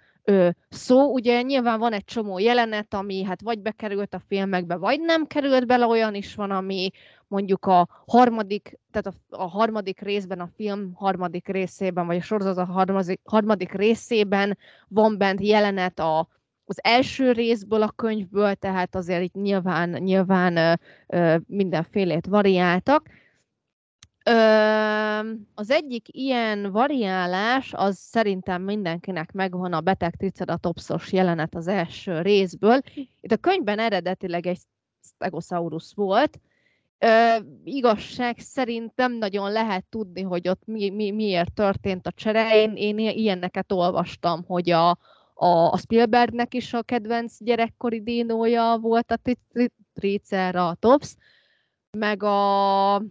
[0.69, 1.13] szó.
[1.13, 5.67] Ugye nyilván van egy csomó jelenet, ami hát vagy bekerült a filmekbe, vagy nem került
[5.67, 6.91] bele, olyan is van, ami
[7.29, 12.57] mondjuk a harmadik, tehát a, a harmadik részben, a film harmadik részében, vagy a sorozat
[12.57, 16.29] a harmadik, harmadik részében van bent jelenet a,
[16.65, 20.73] az első részből a könyvből, tehát azért itt nyilván, nyilván ö,
[21.07, 23.09] ö, mindenfélét variáltak.
[24.25, 24.33] Ö,
[25.55, 32.81] az egyik ilyen variálás, az szerintem mindenkinek megvan a beteg triceratopsos jelenet az első részből.
[33.21, 34.59] Itt a könyvben eredetileg egy
[35.03, 36.41] Stegosaurus volt,
[37.03, 42.57] Ö, igazság szerint nem nagyon lehet tudni, hogy ott mi, mi, miért történt a csere.
[42.57, 44.91] Én, én ilyeneket olvastam, hogy a,
[45.35, 49.19] a, a Spielbergnek is a kedvenc gyerekkori dinója volt a
[49.95, 51.17] Triceratops,
[51.91, 53.03] meg a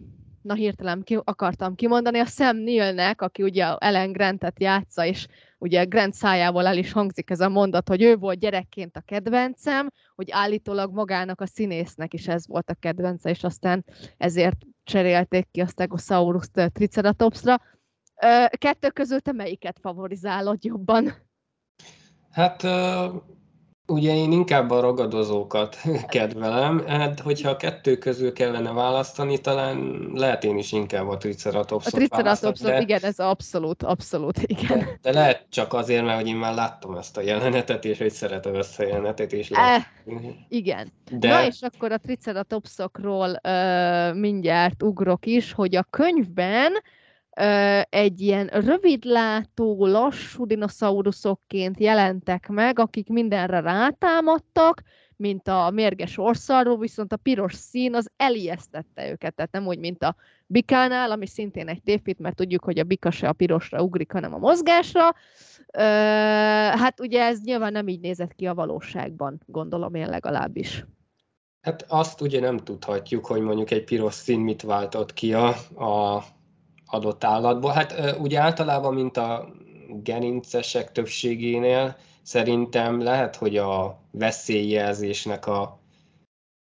[0.50, 5.26] na hirtelen ki, akartam kimondani, a Sam Neilnek, aki ugye Ellen Grantet játsza, és
[5.58, 9.90] ugye Grant szájából el is hangzik ez a mondat, hogy ő volt gyerekként a kedvencem,
[10.14, 13.84] hogy állítólag magának a színésznek is ez volt a kedvence, és aztán
[14.16, 17.60] ezért cserélték ki a Stegosaurus-t Triceratopsra.
[18.50, 21.12] Kettő közül te melyiket favorizálod jobban?
[22.30, 22.62] Hát
[23.90, 25.76] Ugye én inkább a ragadozókat
[26.08, 31.92] kedvelem, hát hogyha a kettő közül kellene választani, talán lehet én is inkább a triceratopsot
[31.92, 32.80] A triceratopsot, de...
[32.80, 34.78] igen, ez abszolút, abszolút, igen.
[34.78, 38.10] De, de lehet csak azért, mert hogy én már láttam ezt a jelenetet, és hogy
[38.10, 39.80] szeretem ezt a jelenetet, és lehet...
[40.06, 40.14] eh,
[40.48, 40.92] Igen.
[41.10, 41.28] De...
[41.28, 46.72] Na és akkor a triceratopsokról uh, mindjárt ugrok is, hogy a könyvben
[47.88, 54.82] egy ilyen rövidlátó, lassú dinoszauruszokként jelentek meg, akik mindenre rátámadtak,
[55.16, 60.02] mint a mérges orszarról, viszont a piros szín az elijesztette őket, tehát nem úgy, mint
[60.02, 64.12] a bikánál, ami szintén egy tévhit, mert tudjuk, hogy a bika se a pirosra ugrik,
[64.12, 65.14] hanem a mozgásra.
[66.76, 70.84] hát ugye ez nyilván nem így nézett ki a valóságban, gondolom én legalábbis.
[71.60, 75.48] Hát azt ugye nem tudhatjuk, hogy mondjuk egy piros szín mit váltott ki a,
[75.84, 76.24] a
[76.90, 77.70] adott állatból.
[77.72, 79.48] Hát ugye általában, mint a
[80.02, 85.80] gerincesek többségénél, szerintem lehet, hogy a veszélyjelzésnek a,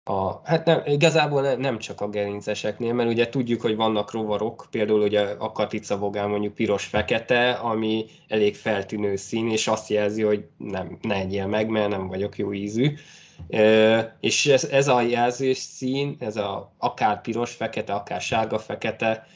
[0.04, 4.68] a, hát nem, igazából ne, nem csak a gerinceseknél, mert ugye tudjuk, hogy vannak rovarok,
[4.72, 10.46] például ugye a katica vogán mondjuk piros-fekete, ami elég feltűnő szín, és azt jelzi, hogy
[10.58, 12.94] nem, ne egyél meg, mert nem vagyok jó ízű.
[13.50, 19.28] E, és ez, ez a jelzés szín, ez a akár piros-fekete, akár sárga-fekete,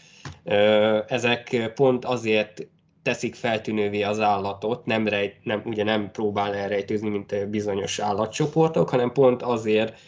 [1.08, 2.68] ezek pont azért
[3.04, 9.12] teszik feltűnővé az állatot, nem, rejt, nem, ugye nem próbál elrejtőzni, mint bizonyos állatcsoportok, hanem
[9.12, 10.00] pont azért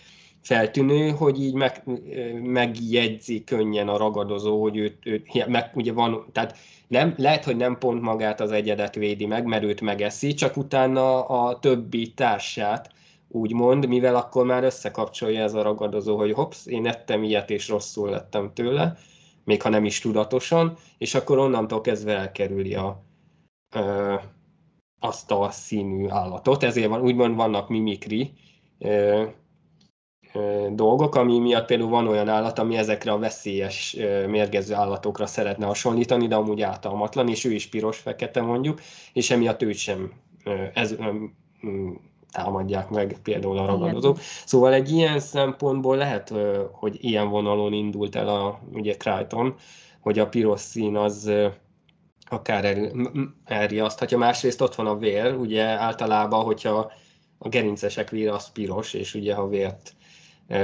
[0.42, 1.84] feltűnő, hogy így meg,
[2.44, 7.78] megjegyzi könnyen a ragadozó, hogy őt, őt meg, ugye van, tehát nem, lehet, hogy nem
[7.78, 12.92] pont magát az egyedet védi meg, mert őt megeszi, csak utána a többi társát,
[13.28, 18.10] úgymond, mivel akkor már összekapcsolja ez a ragadozó, hogy hopsz, én ettem ilyet, és rosszul
[18.10, 18.98] lettem tőle,
[19.46, 23.04] még ha nem is tudatosan, és akkor onnantól kezdve elkerüli a,
[23.76, 24.16] ö,
[25.00, 26.64] azt a színű állatot.
[26.64, 28.32] Ezért van, úgymond vannak mimikri
[28.80, 29.24] ö,
[30.34, 35.26] ö, dolgok, ami miatt például van olyan állat, ami ezekre a veszélyes, ö, mérgező állatokra
[35.26, 38.82] szeretne hasonlítani, de amúgy általmatlan, és ő is piros-fekete mondjuk,
[39.14, 40.12] és emiatt őt sem
[40.74, 40.96] ez,
[42.36, 44.20] támadják meg például a ragadozók.
[44.46, 46.34] Szóval egy ilyen szempontból lehet,
[46.72, 49.56] hogy ilyen vonalon indult el a ugye Crichton,
[50.00, 51.32] hogy a piros szín az
[52.30, 52.92] akár
[53.46, 54.18] elriaszthatja.
[54.18, 56.92] Másrészt ott van a vér, ugye általában, hogyha
[57.38, 59.96] a gerincesek vére az piros, és ugye ha vért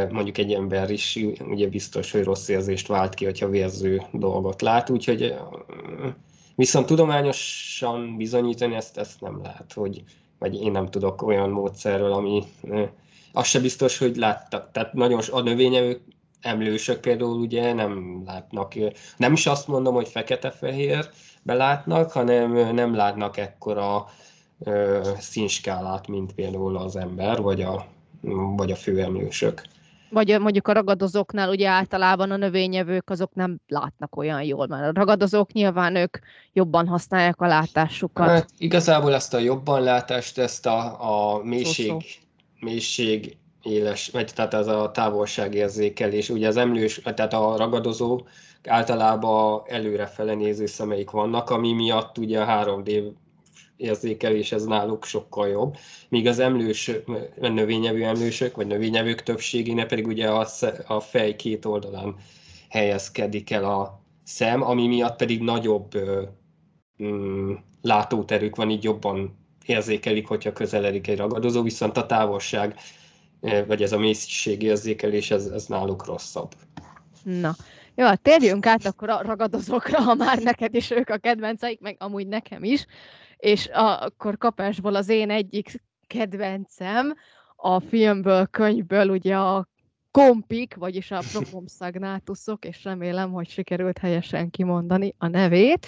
[0.09, 4.89] mondjuk egy ember is ugye biztos, hogy rossz érzést vált ki, hogyha vérző dolgot lát,
[4.89, 5.35] úgyhogy
[6.55, 10.03] viszont tudományosan bizonyítani ezt, ezt nem lehet, hogy
[10.41, 12.43] vagy én nem tudok olyan módszerről, ami
[13.33, 14.71] az se biztos, hogy láttak.
[14.71, 16.01] Tehát nagyon a növényevők,
[16.41, 18.73] emlősök például ugye nem látnak,
[19.17, 21.09] nem is azt mondom, hogy fekete-fehér
[21.43, 24.05] belátnak, hanem nem látnak ekkora
[24.59, 27.85] ö, színskálát, mint például az ember, vagy a,
[28.55, 29.61] vagy a főemlősök.
[30.11, 34.99] Vagy mondjuk a ragadozóknál ugye általában a növényevők azok nem látnak olyan jól, mert a
[34.99, 36.17] ragadozók nyilván ők
[36.53, 38.27] jobban használják a látásukat.
[38.27, 40.97] Hát igazából ezt a jobban látást, ezt a,
[41.33, 42.05] a mélység, Szó-szó.
[42.59, 46.29] mélység éles, vagy tehát ez a távolságérzékelés.
[46.29, 48.21] Ugye az emlős, tehát a ragadozó
[48.67, 53.11] általában előrefele néző szemeik vannak, ami miatt ugye a 3D
[53.81, 55.77] érzékelés ez náluk sokkal jobb,
[56.09, 56.91] míg az emlős,
[57.35, 60.47] növényevő emlősök, vagy növényevők többségének pedig ugye a,
[60.87, 62.15] a fej két oldalán
[62.69, 65.91] helyezkedik el a szem, ami miatt pedig nagyobb
[67.03, 72.75] mm, látóterük van, így jobban érzékelik, hogyha közeledik egy ragadozó, viszont a távolság,
[73.67, 73.99] vagy ez a
[74.43, 76.51] érzékelés, ez, ez náluk rosszabb.
[77.23, 77.55] Na,
[77.95, 81.95] jó, hát térjünk át akkor a ragadozókra, ha már neked is ők a kedvenceik, meg
[81.99, 82.85] amúgy nekem is
[83.41, 87.15] és a, akkor kapásból az én egyik kedvencem
[87.55, 89.67] a filmből, könyvből ugye a
[90.11, 95.87] kompik, vagyis a prokomszagnátuszok, és remélem, hogy sikerült helyesen kimondani a nevét.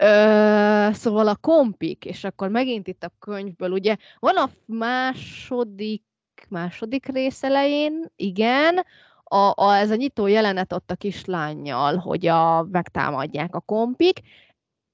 [0.00, 6.02] Ö, szóval a kompik, és akkor megint itt a könyvből, ugye van a második,
[6.48, 8.84] második rész elején, igen,
[9.24, 14.20] a, a, ez a nyitó jelenet ott a kislányjal, hogy a, megtámadják a kompik,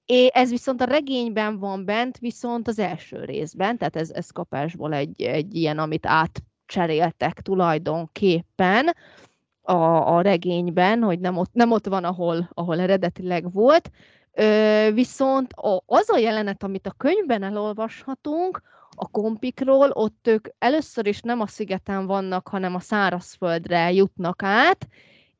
[0.07, 4.95] É, ez viszont a regényben van bent, viszont az első részben, tehát ez, ez kapásból
[4.95, 8.95] egy, egy ilyen, amit átcseréltek tulajdonképpen
[9.63, 9.75] a,
[10.17, 13.91] a regényben, hogy nem ott, nem ott van, ahol, ahol eredetileg volt.
[14.33, 15.53] Ö, viszont
[15.87, 18.63] az a jelenet, amit a könyvben elolvashatunk,
[18.97, 24.87] a kompikról, ott ők először is nem a szigeten vannak, hanem a szárazföldre jutnak át,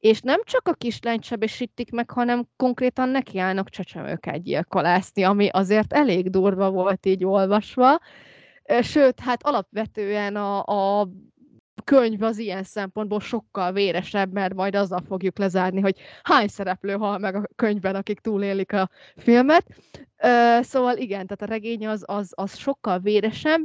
[0.07, 6.31] és nem csak a kislányt sebesítik meg, hanem konkrétan nekiállnak csecsemőket gyilkolászni, ami azért elég
[6.31, 8.01] durva volt így olvasva.
[8.83, 10.63] Sőt, hát alapvetően a,
[11.01, 11.09] a
[11.85, 17.19] könyv az ilyen szempontból sokkal véresebb, mert majd azzal fogjuk lezárni, hogy hány szereplő hal
[17.19, 19.67] meg a könyvben, akik túlélik a filmet.
[20.61, 23.61] Szóval igen, tehát a regény az, az, az sokkal véresebb,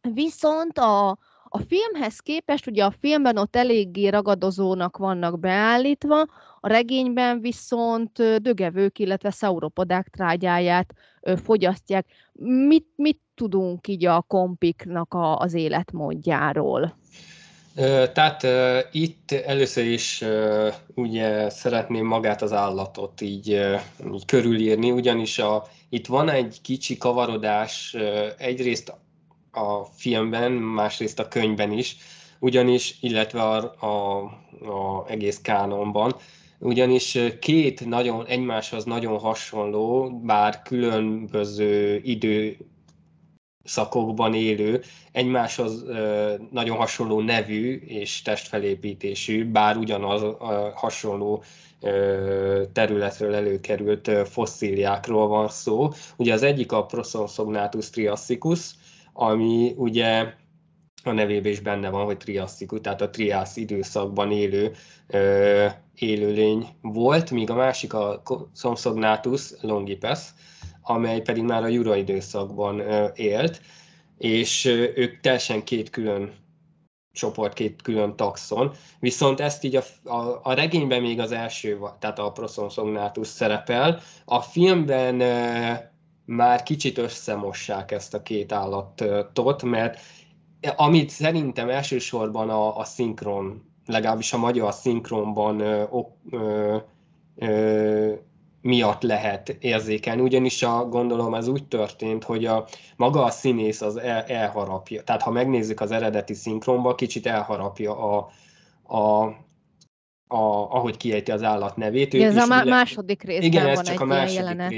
[0.00, 1.18] viszont a,
[1.56, 6.20] a filmhez képest, ugye a filmben ott eléggé ragadozónak vannak beállítva,
[6.60, 10.94] a regényben viszont dögevők, illetve szauropodák trágyáját
[11.44, 12.06] fogyasztják.
[12.68, 16.96] Mit, mit tudunk így a kompiknak a, az életmódjáról?
[18.12, 18.46] Tehát
[18.92, 20.24] itt először is
[20.94, 23.48] ugye szeretném magát az állatot így,
[24.14, 27.96] így körülírni, ugyanis a, itt van egy kicsi kavarodás
[28.38, 28.94] egyrészt
[29.56, 31.96] a filmben, másrészt a könyvben is,
[32.38, 34.22] ugyanis, illetve a, a,
[34.70, 36.14] a egész kánonban,
[36.58, 42.56] ugyanis két nagyon egymáshoz nagyon hasonló, bár különböző idő
[43.64, 44.82] szakokban élő,
[45.12, 45.84] egymáshoz
[46.50, 51.42] nagyon hasonló nevű és testfelépítésű, bár ugyanaz a hasonló
[52.72, 55.88] területről előkerült fosszíliákról van szó.
[56.16, 58.74] Ugye az egyik a Prosonsognathus triassicus,
[59.16, 60.34] ami ugye
[61.04, 64.72] a nevében is benne van, hogy triasszikus, tehát a triász időszakban élő
[65.06, 68.22] ö, élőlény volt, míg a másik a
[68.60, 70.20] Compsognathus longipes,
[70.82, 73.60] amely pedig már a Jura időszakban ö, élt,
[74.18, 76.32] és ö, ők teljesen két külön
[77.12, 82.18] csoport, két külön taxon, viszont ezt így a, a, a regényben még az első, tehát
[82.18, 85.72] a Prosonsognathus szerepel, a filmben ö,
[86.26, 90.00] már kicsit összemossák ezt a két állatot, mert
[90.76, 95.84] amit szerintem elsősorban a, a szinkron, legalábbis a magyar szinkronban ö,
[96.30, 96.76] ö,
[97.36, 98.12] ö,
[98.60, 102.66] miatt lehet érzékelni, ugyanis a, gondolom ez úgy történt, hogy a
[102.96, 105.02] maga a színész az el, elharapja.
[105.02, 108.30] Tehát ha megnézzük az eredeti szinkronban, kicsit elharapja a,
[108.82, 109.24] a,
[110.28, 112.12] a, ahogy kiejti az állat nevét.
[112.12, 114.72] Igen, ez a má- második részben igen, ez van csak egy a második jelenet.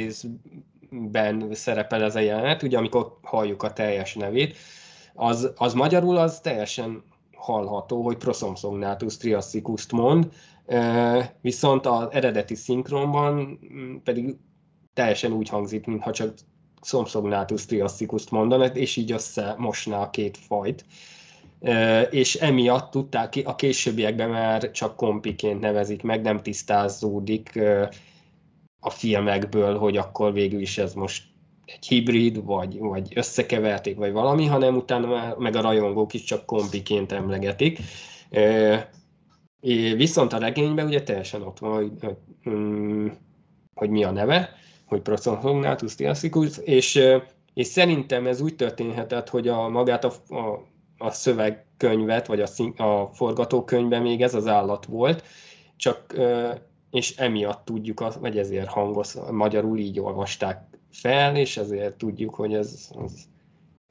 [0.91, 4.57] Részben szerepel ez a jelenet, ugye amikor halljuk a teljes nevét
[5.15, 7.03] az, az magyarul az teljesen
[7.37, 10.29] hallható, hogy Prosomsognathus triassicust mond,
[11.41, 13.59] viszont az eredeti szinkronban
[14.05, 14.37] pedig
[14.93, 16.35] teljesen úgy hangzik, mintha csak
[16.83, 20.85] Somsognathus triassicust mondaná, és így összemosná a két fajt.
[22.11, 27.61] És emiatt tudták, a későbbiekben már csak kompiként nevezik meg, nem tisztázódik
[28.81, 31.25] a filmekből, hogy akkor végül is ez most
[31.65, 36.47] egy hibrid, vagy, vagy összekeverték, vagy valami, hanem utána már, meg a rajongók is csak
[36.47, 37.79] kombiként emlegetik.
[39.97, 42.17] Viszont a regényben ugye teljesen ott van, hogy, hogy,
[42.51, 43.07] mm,
[43.75, 44.55] hogy mi a neve,
[44.85, 47.01] hogy Proconsognathus Theasicus, és,
[47.55, 50.67] és szerintem ez úgy történhetett, hogy a magát a, a,
[50.99, 55.25] a szövegkönyvet, vagy a, a forgatókönyvben még ez az állat volt,
[55.77, 56.15] csak
[56.91, 62.91] és emiatt tudjuk, vagy ezért hangos, magyarul így olvasták fel, és ezért tudjuk, hogy ez,
[63.05, 63.13] ez,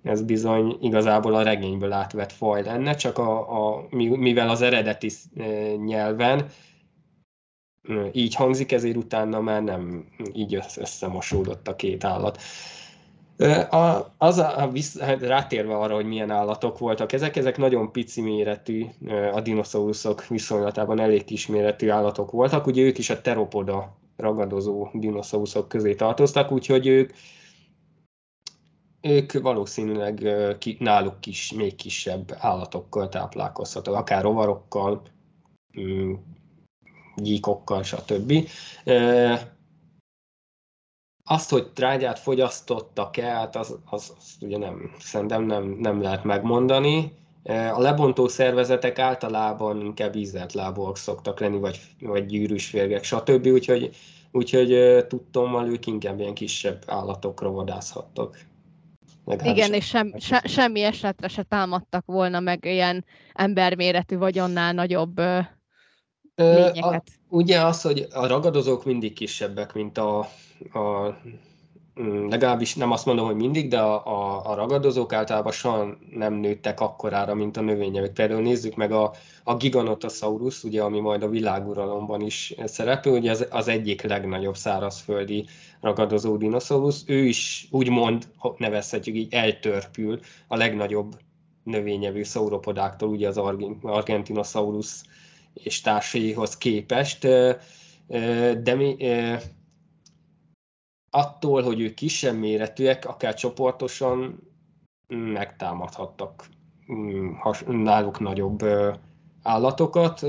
[0.03, 5.75] ez bizony igazából a regényből átvett faj lenne, csak a, a, mivel az eredeti e,
[5.75, 6.49] nyelven
[7.83, 12.41] e, így hangzik, ezért utána már nem így összemosódott a két állat.
[13.69, 17.91] A, az a, a visz, hát rátérve arra, hogy milyen állatok voltak ezek, ezek nagyon
[17.91, 18.85] pici méretű,
[19.33, 25.67] a dinoszauruszok viszonylatában elég kis méretű állatok voltak, ugye ők is a teropoda ragadozó dinoszauruszok
[25.67, 27.11] közé tartoztak, úgyhogy ők,
[29.01, 30.27] ők valószínűleg
[30.59, 35.01] ki, náluk kis, még kisebb állatokkal táplálkozhatnak, akár rovarokkal,
[35.79, 36.13] mm,
[37.15, 38.33] gyíkokkal, stb.
[41.29, 47.11] Azt, hogy trágyát fogyasztottak-e, hát az, az, az ugye nem, szerintem nem, nem lehet megmondani.
[47.73, 53.45] A lebontó szervezetek általában inkább ízelt lábúak szoktak lenni, vagy, vagy gyűrűs férgek, stb.
[53.45, 53.95] Úgyhogy,
[54.31, 58.37] úgyhogy tudtommal ők inkább ilyen kisebb állatokra vadászhattak.
[59.25, 64.73] Legalábbis Igen, és sem, se, semmi esetre se támadtak volna meg ilyen emberméretű vagy annál
[64.73, 65.21] nagyobb
[66.43, 67.03] lényeket.
[67.07, 70.19] A, ugye az, hogy a ragadozók mindig kisebbek, mint a,
[70.73, 71.15] a
[72.01, 76.33] Mm, legalábbis nem azt mondom, hogy mindig, de a, a, a ragadozók általában soha nem
[76.33, 78.13] nőttek akkorára, mint a növényevők.
[78.13, 79.13] Például nézzük meg a,
[79.43, 85.45] a Giganotosaurus, ugye, ami majd a világuralomban is szerepel, ugye az, az egyik legnagyobb szárazföldi
[85.81, 87.03] ragadozó dinoszaurusz.
[87.07, 88.27] Ő is úgymond,
[88.57, 91.15] nevezhetjük így, eltörpül a legnagyobb
[91.63, 93.37] növényevő szauropodáktól, ugye az
[93.81, 95.01] Argentinosaurus
[95.63, 97.27] és társaihoz képest.
[98.61, 98.95] De mi,
[101.09, 104.39] attól, hogy ők kisebb méretűek, akár csoportosan
[105.07, 106.45] megtámadhattak
[106.93, 107.29] mm,
[107.67, 108.63] náluk nagyobb
[109.43, 110.21] állatokat,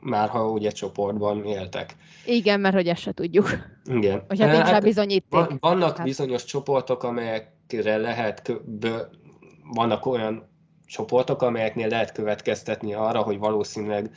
[0.00, 1.96] már ha ugye csoportban éltek.
[2.26, 3.50] Igen, mert hogy ezt se tudjuk.
[3.84, 4.24] Igen.
[4.28, 5.58] Hogyha nincs hát, bizonyíték.
[5.60, 6.06] Vannak hát.
[6.06, 8.52] bizonyos csoportok, amelyekre lehet,
[9.74, 10.50] vannak olyan
[10.86, 14.10] csoportok, amelyeknél lehet következtetni arra, hogy valószínűleg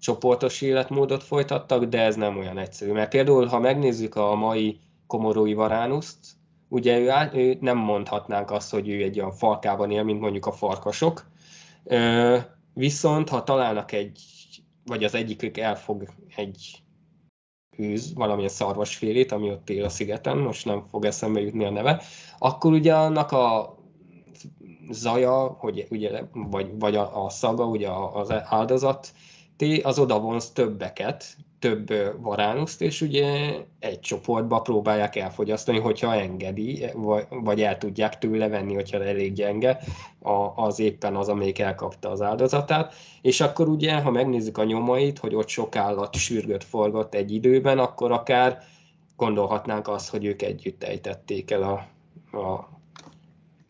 [0.00, 2.92] csoportos életmódot folytattak, de ez nem olyan egyszerű.
[2.92, 6.18] Mert például, ha megnézzük a mai komorói varánuszt,
[6.68, 10.46] ugye ő, áll, ő nem mondhatnánk azt, hogy ő egy olyan falkában él, mint mondjuk
[10.46, 11.26] a farkasok,
[12.74, 14.20] viszont ha találnak egy,
[14.84, 16.82] vagy az egyikük elfog egy
[17.76, 22.02] hűz, valamilyen szarvasfélét, ami ott él a szigeten, most nem fog eszembe jutni a neve,
[22.38, 23.78] akkor ugye annak a
[24.90, 29.12] zaja, hogy ugye, vagy, vagy a, a szaga, ugye az áldozat,
[29.82, 31.24] az oda vonz többeket,
[31.60, 31.92] több
[32.22, 36.84] varánuszt, és ugye egy csoportba próbálják elfogyasztani, hogyha engedi,
[37.28, 39.80] vagy el tudják tőle venni, hogyha elég gyenge
[40.54, 42.94] az éppen az, amelyik elkapta az áldozatát.
[43.22, 47.78] És akkor ugye, ha megnézzük a nyomait, hogy ott sok állat sürgött, forgott egy időben,
[47.78, 48.62] akkor akár
[49.16, 51.72] gondolhatnánk azt, hogy ők együtt ejtették el a,
[52.38, 52.68] a,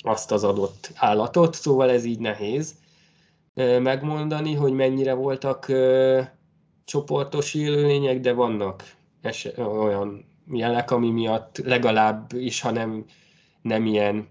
[0.03, 2.75] azt az adott állatot, szóval ez így nehéz
[3.83, 5.67] megmondani, hogy mennyire voltak
[6.85, 8.97] csoportos élőlények, de vannak
[9.57, 13.05] olyan jelek, ami miatt legalább is, ha nem,
[13.63, 14.29] nem ilyen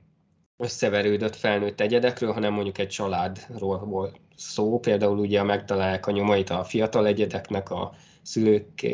[0.57, 4.79] összeverődött felnőtt egyedekről, hanem mondjuk egy családról volt szó.
[4.79, 8.87] Például ugye megtalálják a nyomait a fiatal egyedeknek, a szülők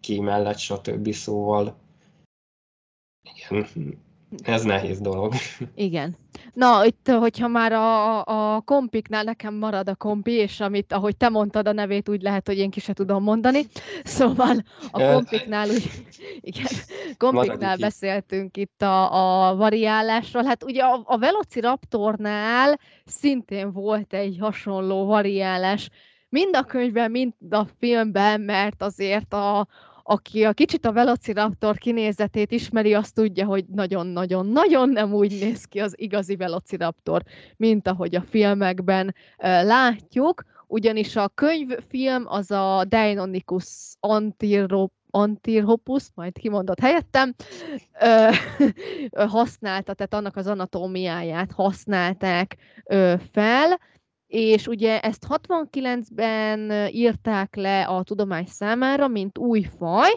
[0.00, 1.12] ki mellett, stb.
[1.12, 1.76] Szóval
[3.22, 3.66] igen,
[4.42, 5.32] ez nehéz dolog.
[5.74, 6.16] Igen.
[6.52, 8.24] Na, itt, hogyha már a,
[8.54, 12.46] a kompiknál nekem marad a kompi, és amit, ahogy te mondtad a nevét, úgy lehet,
[12.46, 13.66] hogy én ki se tudom mondani.
[14.04, 14.56] Szóval
[14.90, 15.90] a kompiknál, úgy,
[16.40, 16.66] igen,
[17.16, 20.44] kompiknál beszéltünk itt a, a variálásról.
[20.44, 25.88] Hát ugye a, a Velociraptornál szintén volt egy hasonló variálás,
[26.28, 29.66] mind a könyvben, mind a filmben, mert azért a,
[30.12, 35.80] aki a kicsit a Velociraptor kinézetét ismeri, azt tudja, hogy nagyon-nagyon-nagyon nem úgy néz ki
[35.80, 37.22] az igazi Velociraptor,
[37.56, 39.14] mint ahogy a filmekben
[39.62, 47.34] látjuk, ugyanis a könyvfilm az a Deinonychus antirop Antirhopus, majd kimondott helyettem,
[48.00, 48.28] ö,
[49.36, 53.78] használta, tehát annak az anatómiáját használták ö, fel,
[54.32, 60.10] és ugye ezt 69-ben írták le a tudomány számára, mint új faj,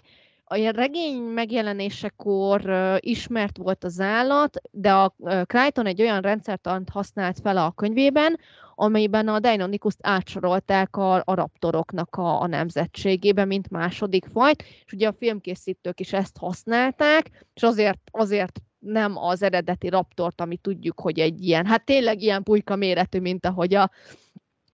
[0.47, 7.57] a regény megjelenésekor ismert volt az állat, de a Crichton egy olyan rendszertant használt fel
[7.57, 8.39] a könyvében,
[8.75, 15.07] amelyben a Deinonychus átsorolták a, a raptoroknak a, a nemzetségébe, mint második fajt, és ugye
[15.07, 21.19] a filmkészítők is ezt használták, és azért, azért nem az eredeti raptort, ami tudjuk, hogy
[21.19, 23.91] egy ilyen, hát tényleg ilyen pulyka méretű, mint ahogy a,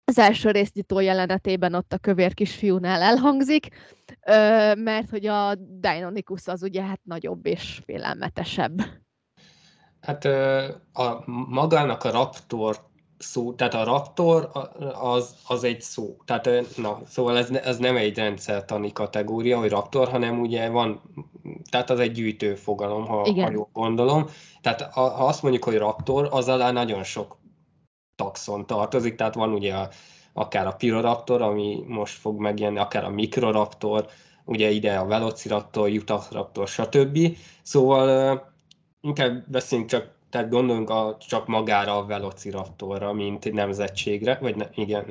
[0.05, 3.69] az első résznyitó jelenetében ott a kövér kisfiúnál elhangzik,
[4.75, 8.81] mert hogy a Deinonychus az ugye hát nagyobb és félelmetesebb.
[10.01, 10.25] Hát
[10.93, 12.90] a magának a raptor
[13.23, 14.51] szó, tehát a raptor
[15.01, 16.17] az, az egy szó.
[16.25, 21.03] Tehát, na, szóval ez, ez nem egy rendszertani kategória, hogy raptor, hanem ugye van,
[21.71, 23.45] tehát az egy gyűjtő fogalom, ha, Igen.
[23.45, 24.27] ha jól gondolom.
[24.61, 27.39] Tehát ha azt mondjuk, hogy raptor, az alá nagyon sok
[28.17, 29.89] taxon tartozik, tehát van ugye a,
[30.33, 34.07] akár a Piroraptor, ami most fog megjelenni, akár a Mikroraptor,
[34.45, 37.37] ugye ide a Velociraptor, Jutachraptor, stb.
[37.63, 38.43] Szóval
[39.01, 45.05] inkább beszéljünk csak tehát gondolunk a, csak magára a Velociraptorra, mint nemzetségre, vagy ne, igen,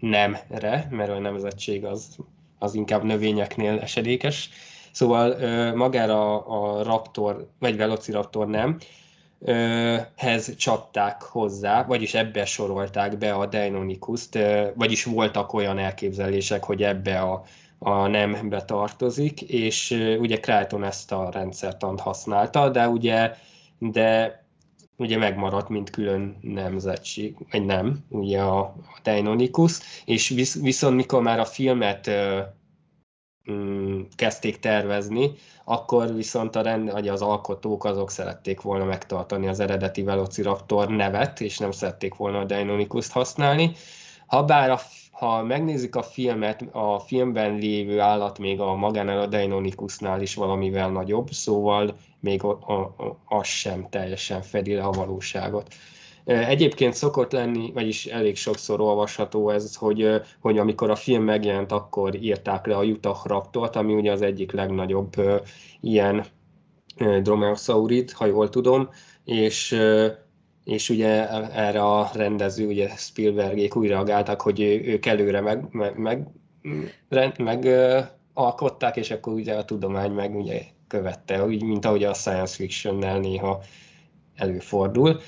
[0.00, 2.16] nemre, mert a nemzetség az,
[2.58, 4.50] az inkább növényeknél esedékes.
[4.92, 5.36] Szóval
[5.74, 8.78] magára a Raptor, vagy Velociraptor nem,
[10.16, 14.38] hez csapták hozzá, vagyis ebbe sorolták be a Deinonychus-t,
[14.74, 17.42] vagyis voltak olyan elképzelések, hogy ebbe a,
[17.78, 23.34] a nembe tartozik, és ugye Crichton ezt a rendszertant használta, de ugye
[23.78, 24.42] de
[24.98, 31.22] ugye megmaradt, mint külön nemzetség, vagy nem, ugye a, a Deinonychus, és visz, viszont mikor
[31.22, 32.10] már a filmet
[33.50, 35.32] mm, kezdték tervezni,
[35.64, 41.40] akkor viszont a rend, vagy az alkotók azok szerették volna megtartani az eredeti Velociraptor nevet,
[41.40, 43.72] és nem szerették volna a Deinonychus-t használni.
[44.26, 44.78] Habár a,
[45.10, 50.90] ha megnézzük a filmet, a filmben lévő állat még a magánál a Deinonychusnál is valamivel
[50.90, 52.94] nagyobb, szóval még a, a,
[53.24, 55.74] az sem teljesen fedi le a valóságot.
[56.24, 62.14] Egyébként szokott lenni, vagyis elég sokszor olvasható ez, hogy, hogy amikor a film megjelent, akkor
[62.14, 65.12] írták le a Utah Raptort, ami ugye az egyik legnagyobb
[65.80, 66.24] ilyen
[67.22, 68.88] dromaeosaurid, ha jól tudom,
[69.24, 69.78] és,
[70.64, 75.98] és ugye erre a rendező, ugye Spielbergék úgy reagáltak, hogy ők előre meg, meg,
[77.08, 77.68] meg, meg
[78.32, 83.18] alkották, és akkor ugye a tudomány meg ugye követte, úgy, mint ahogy a science fictionnel
[83.18, 83.62] néha
[84.34, 85.20] előfordul.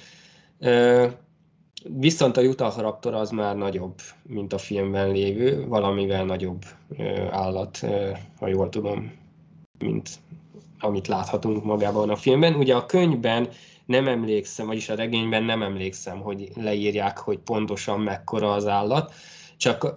[1.85, 6.65] Viszont a Utah Raptor az már nagyobb, mint a filmben lévő, valamivel nagyobb
[7.31, 7.87] állat,
[8.39, 9.13] ha jól tudom,
[9.79, 10.11] mint
[10.79, 12.55] amit láthatunk magában a filmben.
[12.55, 13.49] Ugye a könyvben
[13.87, 19.13] nem emlékszem, vagyis a regényben nem emlékszem, hogy leírják, hogy pontosan mekkora az állat,
[19.57, 19.97] csak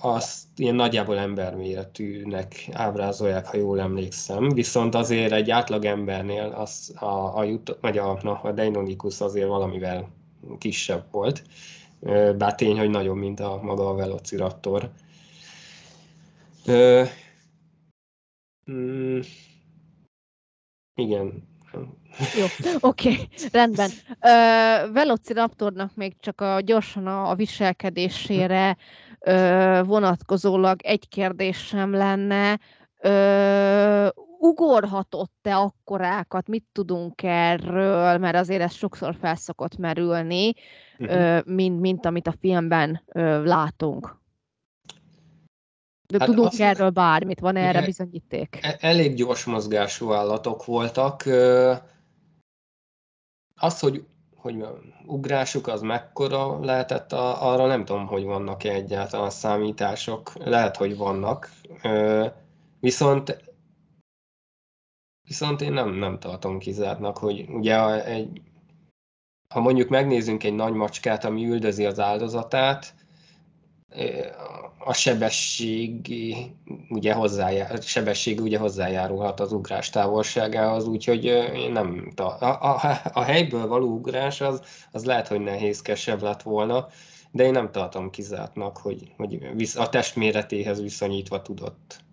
[0.00, 4.48] azt ilyen nagyjából emberméretűnek ábrázolják, ha jól emlékszem.
[4.48, 9.48] Viszont azért egy átlag embernél az a, a, jut, vagy a, na, a Deinonychus azért
[9.48, 10.08] valamivel
[10.58, 11.42] kisebb volt.
[12.36, 14.90] Bár tény, hogy nagyobb, mint a maga a Velociraptor.
[18.70, 19.20] Mm,
[20.94, 21.48] igen.
[22.38, 22.44] Jó,
[22.80, 23.90] oké, okay, rendben.
[24.20, 28.76] Ö, Velociraptornak még csak a, gyorsan a, a viselkedésére
[29.26, 32.60] ö, vonatkozólag egy kérdésem lenne.
[33.00, 34.08] Ö,
[34.38, 40.52] ugorhatott-e akkorákat, mit tudunk erről, mert azért ez sokszor felszokott merülni,
[40.98, 41.44] uh-huh.
[41.44, 44.24] mint, mint amit a filmben ö, látunk.
[46.06, 48.58] De hát tudunk azt, erről bármit, van erre bizonyíték?
[48.62, 51.22] E- elég gyors mozgású állatok voltak.
[53.54, 54.04] Az, hogy,
[54.46, 54.66] hogy
[55.06, 60.32] ugrásuk az mekkora lehetett, arra nem tudom, hogy vannak-e egyáltalán számítások.
[60.34, 61.50] Lehet, hogy vannak.
[62.80, 63.44] Viszont
[65.26, 68.42] Viszont én nem, nem tartom kizártnak, hogy ugye egy,
[69.54, 72.94] ha mondjuk megnézzünk egy nagy macskát, ami üldözi az áldozatát,
[74.78, 76.14] a sebesség
[76.88, 82.80] ugye, hozzájár, sebesség ugye hozzájárulhat az ugrás távolságához, úgyhogy nem a, a,
[83.12, 84.60] a helyből való ugrás az,
[84.92, 86.86] az lehet, hogy nehézkesebb lett volna,
[87.30, 89.38] de én nem tartom kizártnak, hogy, hogy
[89.74, 92.04] a testméretéhez viszonyítva tudott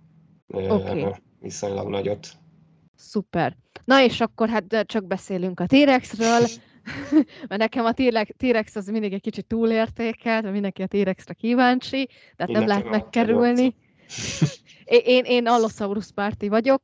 [0.47, 1.05] okay.
[1.39, 2.27] viszonylag nagyot.
[2.95, 3.55] Szuper.
[3.86, 6.47] Na és akkor hát csak beszélünk a T-rexről.
[7.49, 7.93] mert nekem a
[8.38, 12.89] T-rex az mindig egy kicsit túlértékelt, mert mindenki a T-rexre kíváncsi, tehát én nem lehet
[12.89, 13.75] megkerülni.
[14.86, 16.81] én, én, Allosaurus párti vagyok.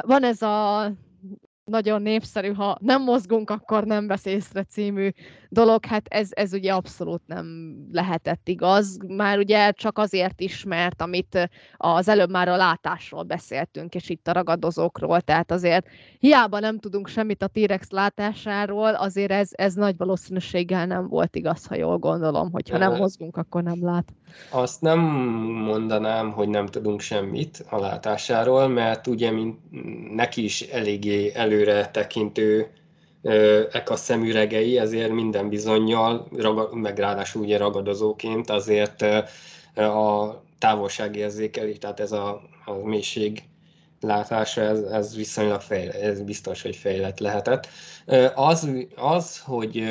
[0.00, 0.92] Van ez a
[1.64, 5.10] nagyon népszerű, ha nem mozgunk, akkor nem vesz észre című
[5.52, 8.98] dolog, hát ez, ez ugye abszolút nem lehetett igaz.
[9.06, 14.28] Már ugye csak azért is, mert amit az előbb már a látásról beszéltünk, és itt
[14.28, 15.86] a ragadozókról, tehát azért
[16.18, 21.66] hiába nem tudunk semmit a T-rex látásáról, azért ez, ez nagy valószínűséggel nem volt igaz,
[21.66, 24.12] ha jól gondolom, hogyha nem mozgunk, akkor nem lát.
[24.50, 24.98] Azt nem
[25.64, 29.58] mondanám, hogy nem tudunk semmit a látásáról, mert ugye mint
[30.14, 32.70] neki is eléggé előre tekintő
[33.72, 36.28] ek a szemüregei, ezért minden bizonyal,
[36.72, 39.02] meg ráadásul ugye ragadozóként azért
[39.74, 43.42] a távolságérzékelés, tehát ez a, a mélység
[44.00, 47.68] látása, ez, ez viszonylag fejlett, ez biztos, hogy fejlett lehetett.
[48.34, 49.84] Az, az hogy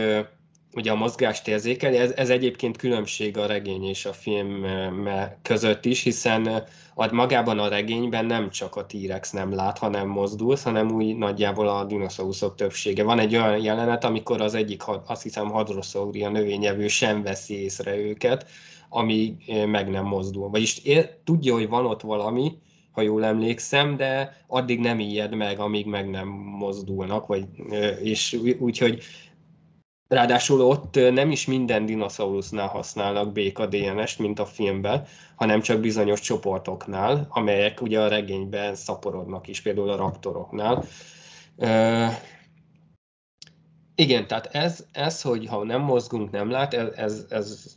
[0.73, 4.65] ugye a mozgást érzékeli, ez, ez egyébként különbség a regény és a film
[5.41, 6.63] között is, hiszen
[6.93, 11.67] ad magában a regényben nem csak a T-rex nem lát, hanem mozdul, hanem úgy nagyjából
[11.67, 13.03] a dinoszauruszok többsége.
[13.03, 18.45] Van egy olyan jelenet, amikor az egyik, azt hiszem, hadroszauria növényevő sem veszi észre őket,
[18.89, 20.49] ami meg nem mozdul.
[20.49, 22.57] Vagyis ér, tudja, hogy van ott valami,
[22.91, 27.45] ha jól emlékszem, de addig nem ijed meg, amíg meg nem mozdulnak, vagy,
[28.01, 29.03] és úgyhogy
[30.09, 35.05] Ráadásul ott nem is minden dinoszaurusznál használnak béka DNS-t, mint a filmben,
[35.35, 40.83] hanem csak bizonyos csoportoknál, amelyek ugye a regényben szaporodnak is, például a raptoroknál.
[43.95, 47.75] igen, tehát ez, ez, hogy ha nem mozgunk, nem lát, ez, ez, ez,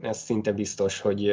[0.00, 1.32] ez szinte biztos, hogy,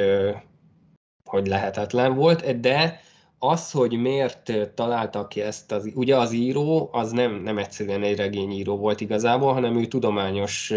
[1.23, 3.01] hogy lehetetlen volt, de
[3.43, 8.17] az, hogy miért találtak ki ezt, az, ugye az író, az nem, nem egyszerűen egy
[8.17, 10.73] regényíró volt igazából, hanem ő tudományos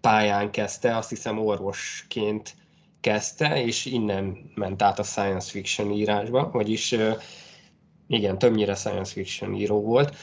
[0.00, 2.54] pályán kezdte, azt hiszem orvosként
[3.00, 6.96] kezdte, és innen ment át a science fiction írásba, vagyis
[8.06, 10.16] igen, többnyire science fiction író volt.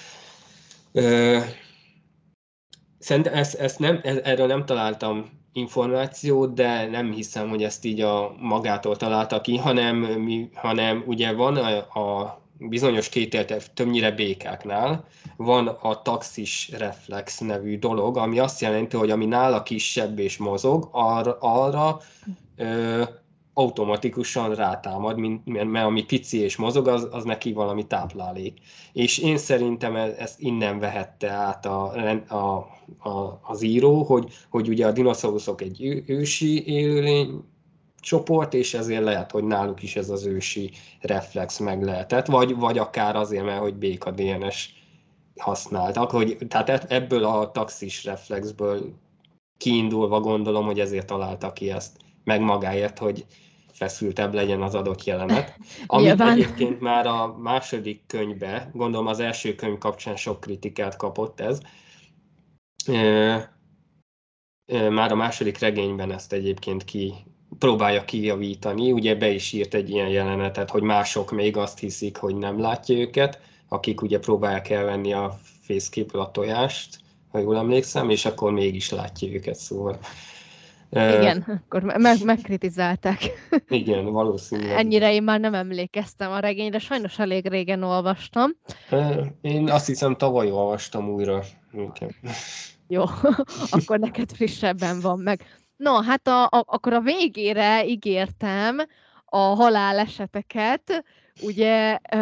[2.99, 8.35] Szerintem ezt, ezt nem, erről nem találtam információt, de nem hiszem, hogy ezt így a
[8.39, 15.05] magától találta ki, hanem, mi, hanem ugye van a, a bizonyos kételt, többnyire békáknál,
[15.35, 20.89] van a taxis reflex nevű dolog, ami azt jelenti, hogy ami nála kisebb és mozog,
[20.91, 21.99] arra, arra
[22.55, 23.03] ö,
[23.57, 28.57] automatikusan rátámad, mint, mert ami pici és mozog, az, az neki valami táplálék.
[28.93, 31.93] És én szerintem e, ezt innen vehette át a,
[32.27, 32.55] a,
[33.09, 37.43] a, az író, hogy, hogy ugye a dinoszauruszok egy ősi élőlény
[37.99, 42.77] csoport, és ezért lehet, hogy náluk is ez az ősi reflex meg lehetett, vagy, vagy
[42.77, 44.69] akár azért, mert hogy béka DNS
[45.37, 48.93] használtak, hogy, tehát e, ebből a taxis reflexből
[49.57, 53.25] kiindulva gondolom, hogy ezért találtak ki ezt, meg magáért, hogy,
[53.77, 55.57] feszültebb legyen az adott jelenet.
[55.87, 56.31] Amit Nyilván.
[56.31, 61.59] egyébként már a második könyvbe, gondolom az első könyv kapcsán sok kritikát kapott ez,
[64.89, 67.13] már a második regényben ezt egyébként ki
[67.59, 68.91] próbálja kijavítani.
[68.91, 72.97] Ugye be is írt egy ilyen jelenetet, hogy mások még azt hiszik, hogy nem látja
[72.97, 76.99] őket, akik ugye próbálják elvenni a fészképül a tojást,
[77.31, 79.99] ha jól emlékszem, és akkor mégis látja őket, szóval
[80.89, 83.17] Igen, akkor meg, megkritizálták.
[83.67, 84.77] Igen, valószínűleg.
[84.77, 88.51] Ennyire én már nem emlékeztem a regényre, sajnos elég régen olvastam.
[89.41, 91.43] Én azt hiszem tavaly olvastam újra.
[91.73, 92.15] Igen.
[92.87, 93.03] Jó,
[93.69, 95.45] akkor neked frissebben van meg.
[95.75, 98.77] No, hát a, a, akkor a végére ígértem
[99.25, 101.03] a haláleseteket,
[101.41, 102.17] ugye, ö,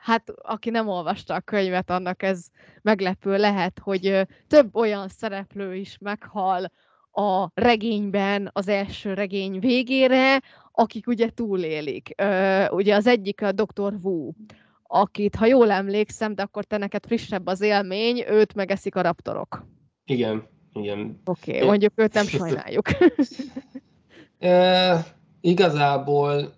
[0.00, 2.46] hát aki nem olvasta a könyvet, annak ez
[2.82, 6.70] meglepő lehet, hogy több olyan szereplő is meghal
[7.16, 10.42] a regényben, az első regény végére,
[10.72, 12.12] akik ugye túlélik.
[12.16, 13.94] Ö, ugye az egyik a Dr.
[14.02, 14.30] Wu,
[14.82, 19.66] akit, ha jól emlékszem, de akkor te neked frissebb az élmény, őt megeszik a raptorok.
[20.04, 21.20] Igen, igen.
[21.24, 22.88] Oké, okay, mondjuk őt nem sajnáljuk.
[24.38, 25.04] e,
[25.40, 26.54] igazából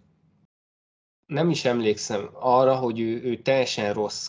[1.26, 4.28] nem is emlékszem arra, hogy ő, ő teljesen rossz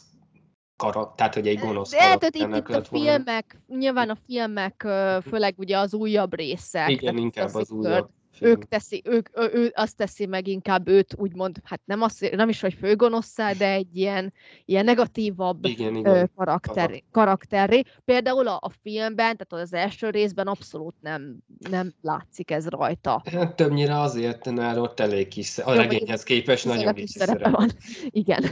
[0.80, 3.82] karakter, tehát hogy egy gonosz De hát itt, itt a filmek, volna.
[3.82, 4.88] nyilván a filmek,
[5.30, 6.90] főleg ugye az újabb részek.
[6.90, 8.10] Igen, inkább az újabb
[8.42, 12.50] ők teszi, ők, ő, ő azt teszi meg inkább őt, úgymond, hát nem, azt, nem
[12.50, 14.34] is, hogy főgonosszá, de egy ilyen,
[14.66, 16.32] ilyen negatívabb igen, igen.
[16.36, 17.82] karakter, karakterré.
[18.06, 21.38] Például a, a filmben, tehát az első részben abszolút nem,
[21.70, 23.22] nem látszik ez rajta.
[23.32, 27.70] Hát többnyire azért, mert ott elég kis, a regényhez képest nagyon kis szerepe van.
[28.10, 28.44] Igen,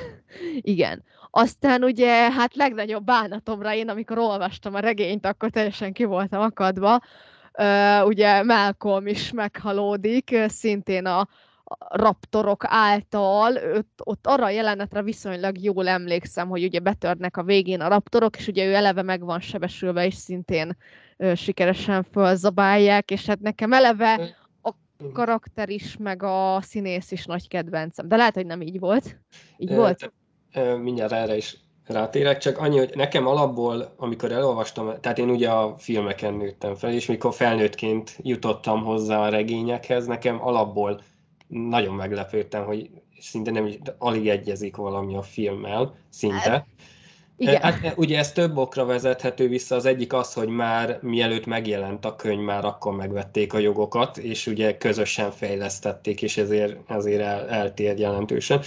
[0.61, 1.03] igen.
[1.29, 6.99] Aztán ugye, hát legnagyobb bánatomra én, amikor olvastam a regényt, akkor teljesen ki voltam akadva,
[7.59, 11.27] Uh, ugye Malcolm is meghalódik, szintén a,
[11.89, 17.81] raptorok által, ott, ott arra a jelenetre viszonylag jól emlékszem, hogy ugye betörnek a végén
[17.81, 20.77] a raptorok, és ugye ő eleve meg van sebesülve, és szintén
[21.17, 24.71] ö, sikeresen fölzabálják, és hát nekem eleve a
[25.13, 28.07] karakter is, meg a színész is nagy kedvencem.
[28.07, 29.19] De lehet, hogy nem így volt.
[29.57, 30.13] Így volt?
[30.81, 35.75] Mindjárt erre is rátérek, csak annyi, hogy nekem alapból, amikor elolvastam, tehát én ugye a
[35.77, 41.01] filmeken nőttem fel, és mikor felnőttként jutottam hozzá a regényekhez, nekem alapból
[41.47, 42.89] nagyon meglepődtem, hogy
[43.19, 46.49] szinte nem is, alig egyezik valami a filmmel, szinte.
[46.49, 46.65] Hát,
[47.37, 47.61] igen.
[47.61, 52.15] Hát, ugye ez több okra vezethető vissza, az egyik az, hogy már mielőtt megjelent a
[52.15, 57.99] könyv, már akkor megvették a jogokat, és ugye közösen fejlesztették, és ezért, ezért el, eltér
[57.99, 58.61] jelentősen.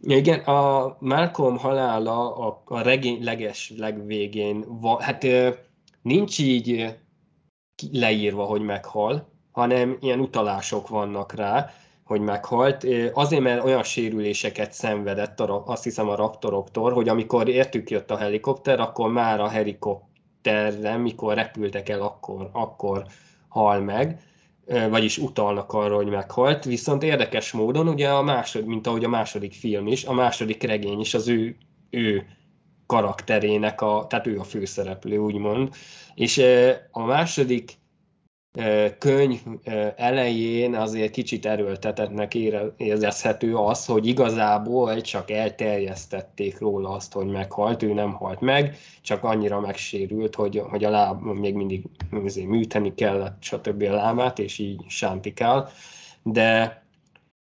[0.00, 5.26] Igen, a Malcolm halála a, a regény leges legvégén van, hát
[6.02, 6.96] nincs így
[7.92, 11.70] leírva, hogy meghal, hanem ilyen utalások vannak rá,
[12.04, 12.86] hogy meghalt.
[13.12, 18.80] Azért, mert olyan sérüléseket szenvedett, azt hiszem a raptoroktól, hogy amikor értük jött a helikopter,
[18.80, 23.06] akkor már a helikopterre, mikor repültek el, akkor, akkor
[23.48, 24.20] hal meg
[24.66, 29.52] vagyis utalnak arra, hogy meghalt, viszont érdekes módon, ugye a második, mint ahogy a második
[29.52, 31.56] film is, a második regény is az ő,
[31.90, 32.26] ő
[32.86, 35.74] karakterének, a, tehát ő a főszereplő, úgymond.
[36.14, 36.42] És
[36.90, 37.72] a második
[38.98, 39.40] könyv
[39.96, 42.34] elején azért kicsit erőltetetnek
[42.76, 49.24] érezhető az, hogy igazából csak elterjesztették róla azt, hogy meghalt, ő nem halt meg, csak
[49.24, 51.84] annyira megsérült, hogy, hogy a láb még mindig
[52.46, 53.82] műteni kellett, stb.
[53.82, 55.68] a lábát, és így sántikál.
[56.22, 56.82] De,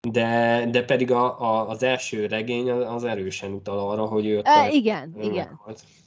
[0.10, 4.70] de, de pedig a, a, az első regény az erősen utal arra, hogy ő e,
[4.70, 5.60] igen, igen,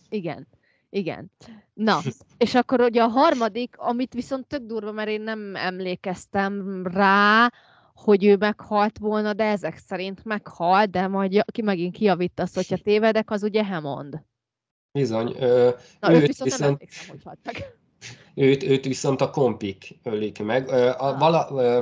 [0.08, 0.46] igen.
[0.94, 1.30] Igen.
[1.74, 2.00] Na,
[2.38, 7.52] és akkor ugye a harmadik, amit viszont tök durva, mert én nem emlékeztem rá,
[7.94, 13.30] hogy ő meghalt volna, de ezek szerint meghalt, de majd ki megint kiavítasz, hogyha tévedek,
[13.30, 14.22] az ugye Hammond.
[14.92, 15.36] Bizony.
[15.38, 15.70] Ö,
[16.00, 17.76] Na, őt, viszont, viszont nem emlékszem, hogy halt meg.
[18.34, 20.68] Őt, őt viszont a kompik ölik meg.
[20.68, 21.80] Ö, a, vala, ö,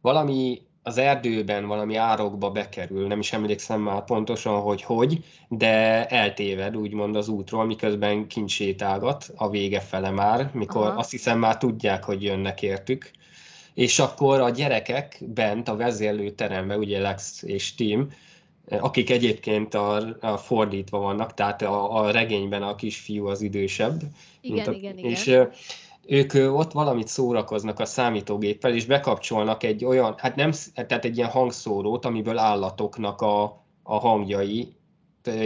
[0.00, 6.76] valami az erdőben valami árokba bekerül, nem is emlékszem már pontosan, hogy hogy, de eltéved
[6.76, 10.98] úgymond az útról, miközben kincsétálgat a vége fele már, mikor Aha.
[10.98, 13.10] azt hiszem már tudják, hogy jönnek értük,
[13.74, 18.12] és akkor a gyerekek bent a vezérlőteremben, ugye Lex és Tim,
[18.68, 24.00] akik egyébként a, a fordítva vannak, tehát a, a regényben a kisfiú az idősebb.
[24.40, 25.50] Igen, a, igen, és, igen
[26.06, 31.30] ők ott valamit szórakoznak a számítógéppel, és bekapcsolnak egy olyan, hát nem, tehát egy ilyen
[31.30, 33.42] hangszórót, amiből állatoknak a,
[33.82, 34.74] a hangjai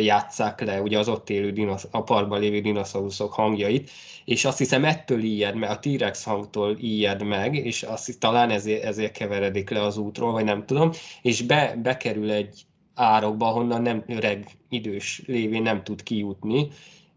[0.00, 3.90] játsszák le, ugye az ott élő dinosz, a parkban lévő dinoszauruszok hangjait,
[4.24, 8.84] és azt hiszem ettől ijed, mert a T-rex hangtól ijed meg, és azt talán ezért,
[8.84, 10.90] ezért keveredik le az útról, vagy nem tudom,
[11.22, 12.62] és be, bekerül egy
[12.94, 16.68] árokba, ahonnan nem öreg, idős lévén nem tud kijutni,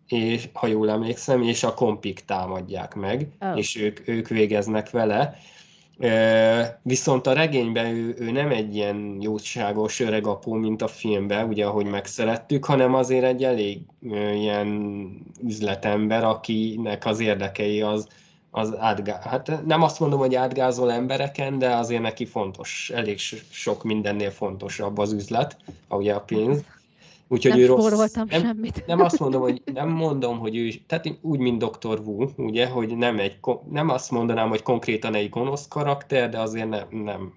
[0.08, 3.58] és, ha jól emlékszem, és a kompik támadják meg, oh.
[3.58, 5.38] és ők, ők végeznek vele.
[6.82, 11.66] Viszont a regényben ő, ő nem egy ilyen jóságos öreg apó, mint a filmben, ugye,
[11.66, 13.80] ahogy megszerettük, hanem azért egy elég
[14.34, 15.10] ilyen
[15.44, 18.08] üzletember, akinek az érdekei az,
[18.52, 19.20] az átgá...
[19.24, 23.20] hát nem azt mondom, hogy átgázol embereken, de azért neki fontos, elég
[23.52, 25.58] sok mindennél fontosabb az üzlet,
[25.90, 26.64] ugye a pénz.
[27.28, 28.84] Úgyhogy nem ő rossz, nem, semmit.
[28.86, 32.00] Nem azt mondom, hogy nem mondom, hogy ő, tehát úgy, mint Dr.
[32.00, 36.70] Wu, ugye, hogy nem, egy, nem azt mondanám, hogy konkrétan egy gonosz karakter, de azért
[36.70, 37.34] nem, nem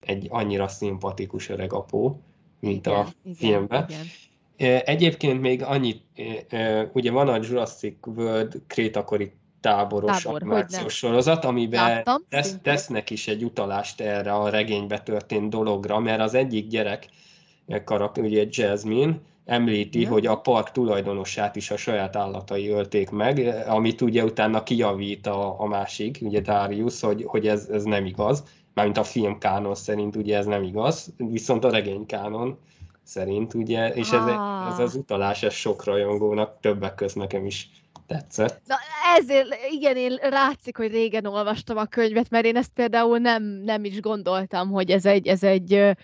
[0.00, 2.20] egy annyira szimpatikus öreg apó,
[2.60, 3.86] mint igen, a igen, filmben.
[3.88, 4.80] Igen.
[4.84, 6.02] Egyébként még annyit,
[6.92, 13.44] ugye van a Jurassic World krétakori táboros Tábor, animációs sorozat, amiben tesz, tesznek is egy
[13.44, 17.08] utalást erre a regénybe történt dologra, mert az egyik gyerek
[17.84, 20.08] karakter, ugye Jasmine, említi, ja.
[20.08, 25.60] hogy a park tulajdonosát is a saját állatai ölték meg, amit ugye utána kijavít a,
[25.60, 28.44] a másik, ugye Darius, hogy, hogy ez, ez nem igaz,
[28.74, 32.58] mármint a film kánon szerint ugye ez nem igaz, viszont a regény kánon
[33.02, 34.72] szerint, ugye, és ez, ah.
[34.72, 37.68] ez az utalás, ez sok rajongónak, többek között nekem is
[38.06, 38.60] tetszett.
[38.66, 38.74] Na
[39.18, 43.84] ezért, igen, én látszik, hogy régen olvastam a könyvet, mert én ezt például nem, nem
[43.84, 45.96] is gondoltam, hogy ez egy, ez egy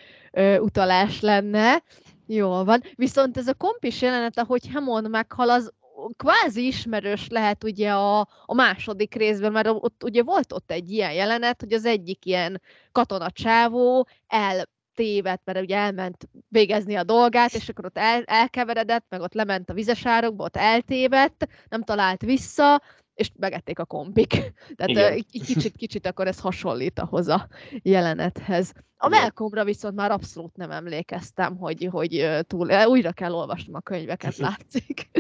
[0.60, 1.82] utalás lenne.
[2.26, 2.82] Jól van.
[2.94, 5.72] Viszont ez a kompis jelenet, ahogy Hammond meghal, az
[6.16, 11.12] kvázi ismerős lehet ugye a, a második részben, mert ott ugye volt ott egy ilyen
[11.12, 12.62] jelenet, hogy az egyik ilyen
[12.92, 19.20] katonacsávó el tévedt, mert ugye elment végezni a dolgát, és akkor ott el, elkeveredett, meg
[19.20, 22.82] ott lement a vizesárokba, ott eltévedt, nem talált vissza,
[23.20, 24.52] és megették a kompik.
[24.76, 27.48] Tehát így kicsit, kicsit akkor ez hasonlít ahhoz a
[27.82, 28.72] jelenethez.
[28.96, 34.36] A Malcolmra viszont már abszolút nem emlékeztem, hogy, hogy túl, újra kell olvasnom a könyveket,
[34.46, 35.10] látszik.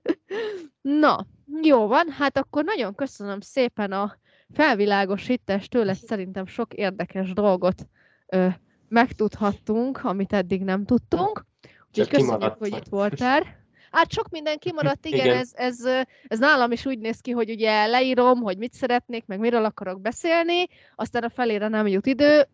[1.02, 1.26] Na,
[1.62, 4.18] jó van, hát akkor nagyon köszönöm szépen a
[4.52, 7.86] felvilágosítást tőle, szerintem sok érdekes dolgot
[8.26, 8.48] ö,
[8.88, 11.46] megtudhattunk, amit eddig nem tudtunk.
[11.88, 13.65] Úgyhogy köszönjük, hogy itt voltál.
[13.96, 15.36] Hát sok minden kimaradt, igen, igen.
[15.36, 15.78] Ez, ez,
[16.26, 20.00] ez nálam is úgy néz ki, hogy ugye leírom, hogy mit szeretnék, meg miről akarok
[20.00, 22.46] beszélni, aztán a felére nem jut idő,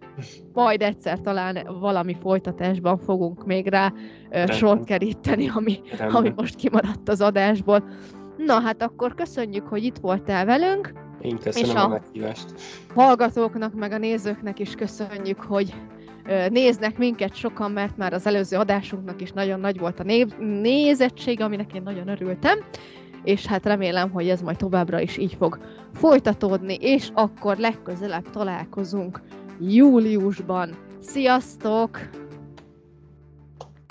[0.53, 3.93] majd egyszer talán valami folytatásban fogunk még rá
[4.31, 4.57] Rendben.
[4.57, 7.89] sort keríteni, ami, ami most kimaradt az adásból.
[8.37, 10.93] Na hát akkor köszönjük, hogy itt voltál velünk.
[11.21, 12.55] Én köszönöm és a, a meghívást.
[12.95, 15.75] hallgatóknak, meg a nézőknek is köszönjük, hogy
[16.49, 21.41] néznek minket sokan, mert már az előző adásunknak is nagyon nagy volt a név, nézettség,
[21.41, 22.59] aminek én nagyon örültem,
[23.25, 25.59] és hát remélem, hogy ez majd továbbra is így fog
[25.95, 29.21] folytatódni, és akkor legközelebb találkozunk
[29.61, 30.77] júliusban.
[31.01, 31.99] Sziasztok!